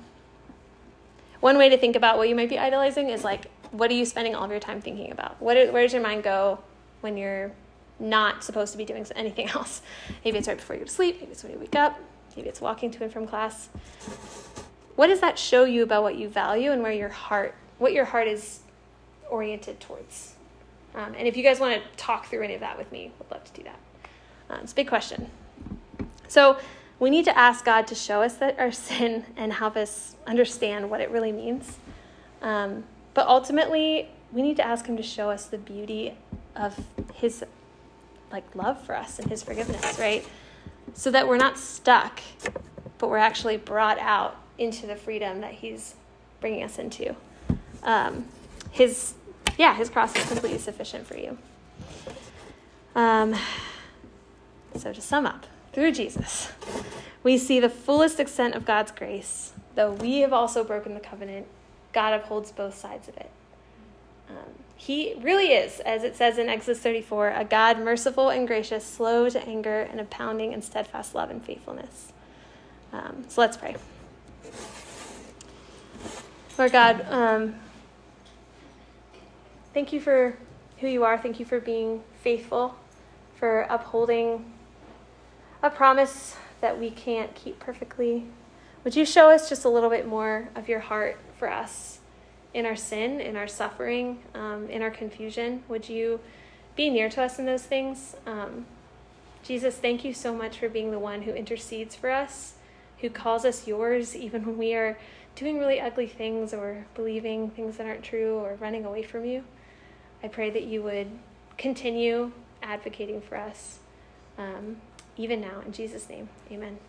One 1.40 1.58
way 1.58 1.70
to 1.70 1.78
think 1.78 1.96
about 1.96 2.18
what 2.18 2.30
you 2.30 2.36
might 2.36 2.50
be 2.50 2.60
idolizing 2.60 3.10
is 3.10 3.24
like, 3.24 3.48
what 3.72 3.92
are 3.92 3.94
you 3.94 4.06
spending 4.06 4.36
all 4.36 4.46
of 4.46 4.52
your 4.52 4.60
time 4.60 4.82
thinking 4.82 5.12
about? 5.12 5.42
What 5.42 5.56
where 5.72 5.84
does 5.84 5.94
your 5.94 6.02
mind 6.02 6.24
go 6.24 6.60
when 7.02 7.18
you're 7.18 7.52
not 8.00 8.44
supposed 8.44 8.72
to 8.72 8.78
be 8.78 8.86
doing 8.86 9.06
anything 9.16 9.50
else? 9.56 9.82
Maybe 10.24 10.38
it's 10.38 10.48
right 10.48 10.58
before 10.58 10.76
you 10.76 10.82
go 10.82 10.86
to 10.86 10.92
sleep, 10.92 11.20
maybe 11.20 11.32
it's 11.32 11.44
when 11.44 11.54
you 11.54 11.60
wake 11.60 11.76
up, 11.76 12.00
maybe 12.36 12.50
it's 12.50 12.62
walking 12.62 12.92
to 12.92 13.04
and 13.04 13.12
from 13.12 13.28
class. 13.28 13.70
What 14.96 15.08
does 15.08 15.22
that 15.22 15.40
show 15.40 15.64
you 15.64 15.84
about 15.84 16.04
what 16.04 16.18
you 16.18 16.28
value 16.28 16.72
and 16.72 16.84
where 16.84 16.92
your 16.92 17.10
heart, 17.10 17.56
what 17.78 17.94
your 17.94 18.06
heart 18.06 18.28
is 18.28 18.60
oriented 19.30 19.80
towards. 19.80 20.36
Um, 20.96 21.14
and 21.18 21.28
if 21.28 21.38
you 21.38 21.44
guys 21.44 21.60
want 21.60 21.82
to 21.82 21.98
talk 21.98 22.28
through 22.28 22.42
any 22.42 22.56
of 22.56 22.60
that 22.62 22.78
with 22.78 22.92
me, 22.92 23.12
would 23.20 23.32
love 23.32 23.44
to 23.46 23.54
do 23.54 23.64
that. 23.64 23.80
Um, 24.50 24.62
it's 24.64 24.72
a 24.72 24.76
big 24.76 24.88
question. 24.88 25.30
So 26.28 26.58
we 27.00 27.10
need 27.10 27.26
to 27.26 27.38
ask 27.38 27.64
God 27.64 27.88
to 27.88 27.96
show 27.96 28.22
us 28.22 28.36
that 28.36 28.60
our 28.60 28.72
sin 28.90 29.26
and 29.38 29.54
help 29.54 29.76
us 29.76 30.16
understand 30.28 30.90
what 30.90 31.02
it 31.02 31.10
really 31.12 31.32
means. 31.32 31.78
Um, 32.42 32.84
but 33.14 33.28
ultimately, 33.28 34.10
we 34.32 34.42
need 34.42 34.58
to 34.58 34.66
ask 34.66 34.86
Him 34.86 34.98
to 34.98 35.04
show 35.04 35.30
us 35.30 35.46
the 35.46 35.58
beauty 35.58 36.14
of 36.56 36.80
His 37.14 37.44
like 38.32 38.56
love 38.56 38.82
for 38.82 38.96
us 38.96 39.20
and 39.20 39.30
His 39.30 39.44
forgiveness, 39.44 39.98
right? 40.00 40.28
So 40.94 41.12
that 41.12 41.28
we're 41.28 41.38
not 41.38 41.58
stuck, 41.58 42.22
but 42.98 43.10
we're 43.10 43.18
actually 43.18 43.58
brought 43.58 44.00
out 44.00 44.38
into 44.58 44.88
the 44.88 44.96
freedom 44.96 45.42
that 45.42 45.54
He's 45.54 45.96
bringing 46.40 46.64
us 46.64 46.80
into. 46.80 47.16
Um, 47.84 48.26
his 48.72 49.14
yeah, 49.58 49.76
his 49.76 49.90
cross 49.90 50.16
is 50.16 50.26
completely 50.26 50.60
sufficient 50.60 51.06
for 51.06 51.18
you. 51.18 51.38
Um, 52.96 53.36
so, 54.76 54.94
to 54.94 55.02
sum 55.02 55.26
up, 55.26 55.46
through 55.74 55.92
Jesus, 55.92 56.52
we 57.24 57.38
see 57.38 57.60
the 57.60 57.70
fullest 57.70 58.20
extent 58.20 58.56
of 58.56 58.66
God's 58.66 58.92
grace. 58.92 59.54
Though 59.76 59.92
we 59.92 60.20
have 60.20 60.34
also 60.34 60.64
broken 60.64 60.94
the 60.94 61.00
covenant, 61.00 61.48
God 61.94 62.14
upholds 62.14 62.52
both 62.52 62.76
sides 62.76 63.08
of 63.08 63.18
it. 63.18 63.30
Um, 64.30 64.54
he 64.76 65.16
really 65.22 65.48
is, 65.48 65.80
as 65.82 66.04
it 66.04 66.16
says 66.16 66.38
in 66.38 66.50
Exodus 66.50 66.80
34, 66.80 67.30
a 67.30 67.46
God 67.46 67.80
merciful 67.80 68.30
and 68.30 68.48
gracious, 68.48 68.86
slow 68.86 69.30
to 69.30 69.42
anger, 69.48 69.82
and 69.82 70.00
abounding 70.00 70.54
in 70.54 70.62
steadfast 70.62 71.16
love 71.16 71.30
and 71.30 71.44
faithfulness. 71.44 72.14
Um, 72.94 73.26
so 73.28 73.42
let's 73.42 73.58
pray. 73.58 73.76
Lord 76.58 76.72
God, 76.72 77.06
um, 77.10 77.56
Thank 79.72 79.94
you 79.94 80.02
for 80.02 80.36
who 80.80 80.88
you 80.88 81.04
are. 81.04 81.18
Thank 81.18 81.40
you 81.40 81.46
for 81.46 81.60
being 81.60 82.04
faithful, 82.22 82.76
for 83.36 83.68
upholding 83.70 84.52
a 85.62 85.70
promise 85.70 86.36
that 86.60 86.80
we 86.80 86.90
can't 86.90 87.34
keep 87.36 87.60
perfectly. 87.60 88.26
Would 88.90 88.96
you 88.96 89.06
show 89.06 89.30
us 89.30 89.48
just 89.48 89.66
a 89.66 89.70
little 89.70 89.92
bit 89.92 90.08
more 90.08 90.50
of 90.56 90.68
your 90.68 90.80
heart 90.80 91.20
for 91.38 91.48
us 91.48 92.00
in 92.56 92.66
our 92.66 92.76
sin, 92.76 93.22
in 93.22 93.36
our 93.36 93.48
suffering, 93.48 94.24
um, 94.34 94.68
in 94.68 94.82
our 94.82 94.90
confusion? 94.90 95.62
Would 95.68 95.88
you 95.88 96.20
be 96.76 96.90
near 96.90 97.08
to 97.10 97.22
us 97.22 97.38
in 97.38 97.46
those 97.46 97.62
things? 97.62 98.16
Um, 98.26 98.66
Jesus, 99.44 99.76
thank 99.76 100.04
you 100.04 100.12
so 100.12 100.34
much 100.34 100.58
for 100.58 100.70
being 100.70 100.90
the 100.90 100.98
one 100.98 101.22
who 101.22 101.32
intercedes 101.34 101.94
for 101.94 102.10
us, 102.10 102.56
who 103.02 103.12
calls 103.12 103.46
us 103.46 103.68
yours 103.68 104.16
even 104.16 104.44
when 104.44 104.58
we 104.58 104.74
are 104.74 104.98
doing 105.36 105.60
really 105.60 105.80
ugly 105.80 106.08
things 106.08 106.52
or 106.52 106.88
believing 106.96 107.52
things 107.52 107.78
that 107.78 107.86
aren't 107.86 108.02
true 108.02 108.40
or 108.40 108.56
running 108.56 108.86
away 108.86 109.04
from 109.04 109.24
you. 109.24 109.44
I 110.24 110.30
pray 110.30 110.50
that 110.50 110.64
you 110.64 110.82
would 110.82 111.12
continue 111.60 112.32
advocating 112.64 113.22
for 113.22 113.38
us, 113.38 113.82
um, 114.40 114.78
even 115.16 115.42
now. 115.42 115.62
In 115.64 115.74
Jesus' 115.74 116.10
name, 116.10 116.30
amen. 116.52 116.80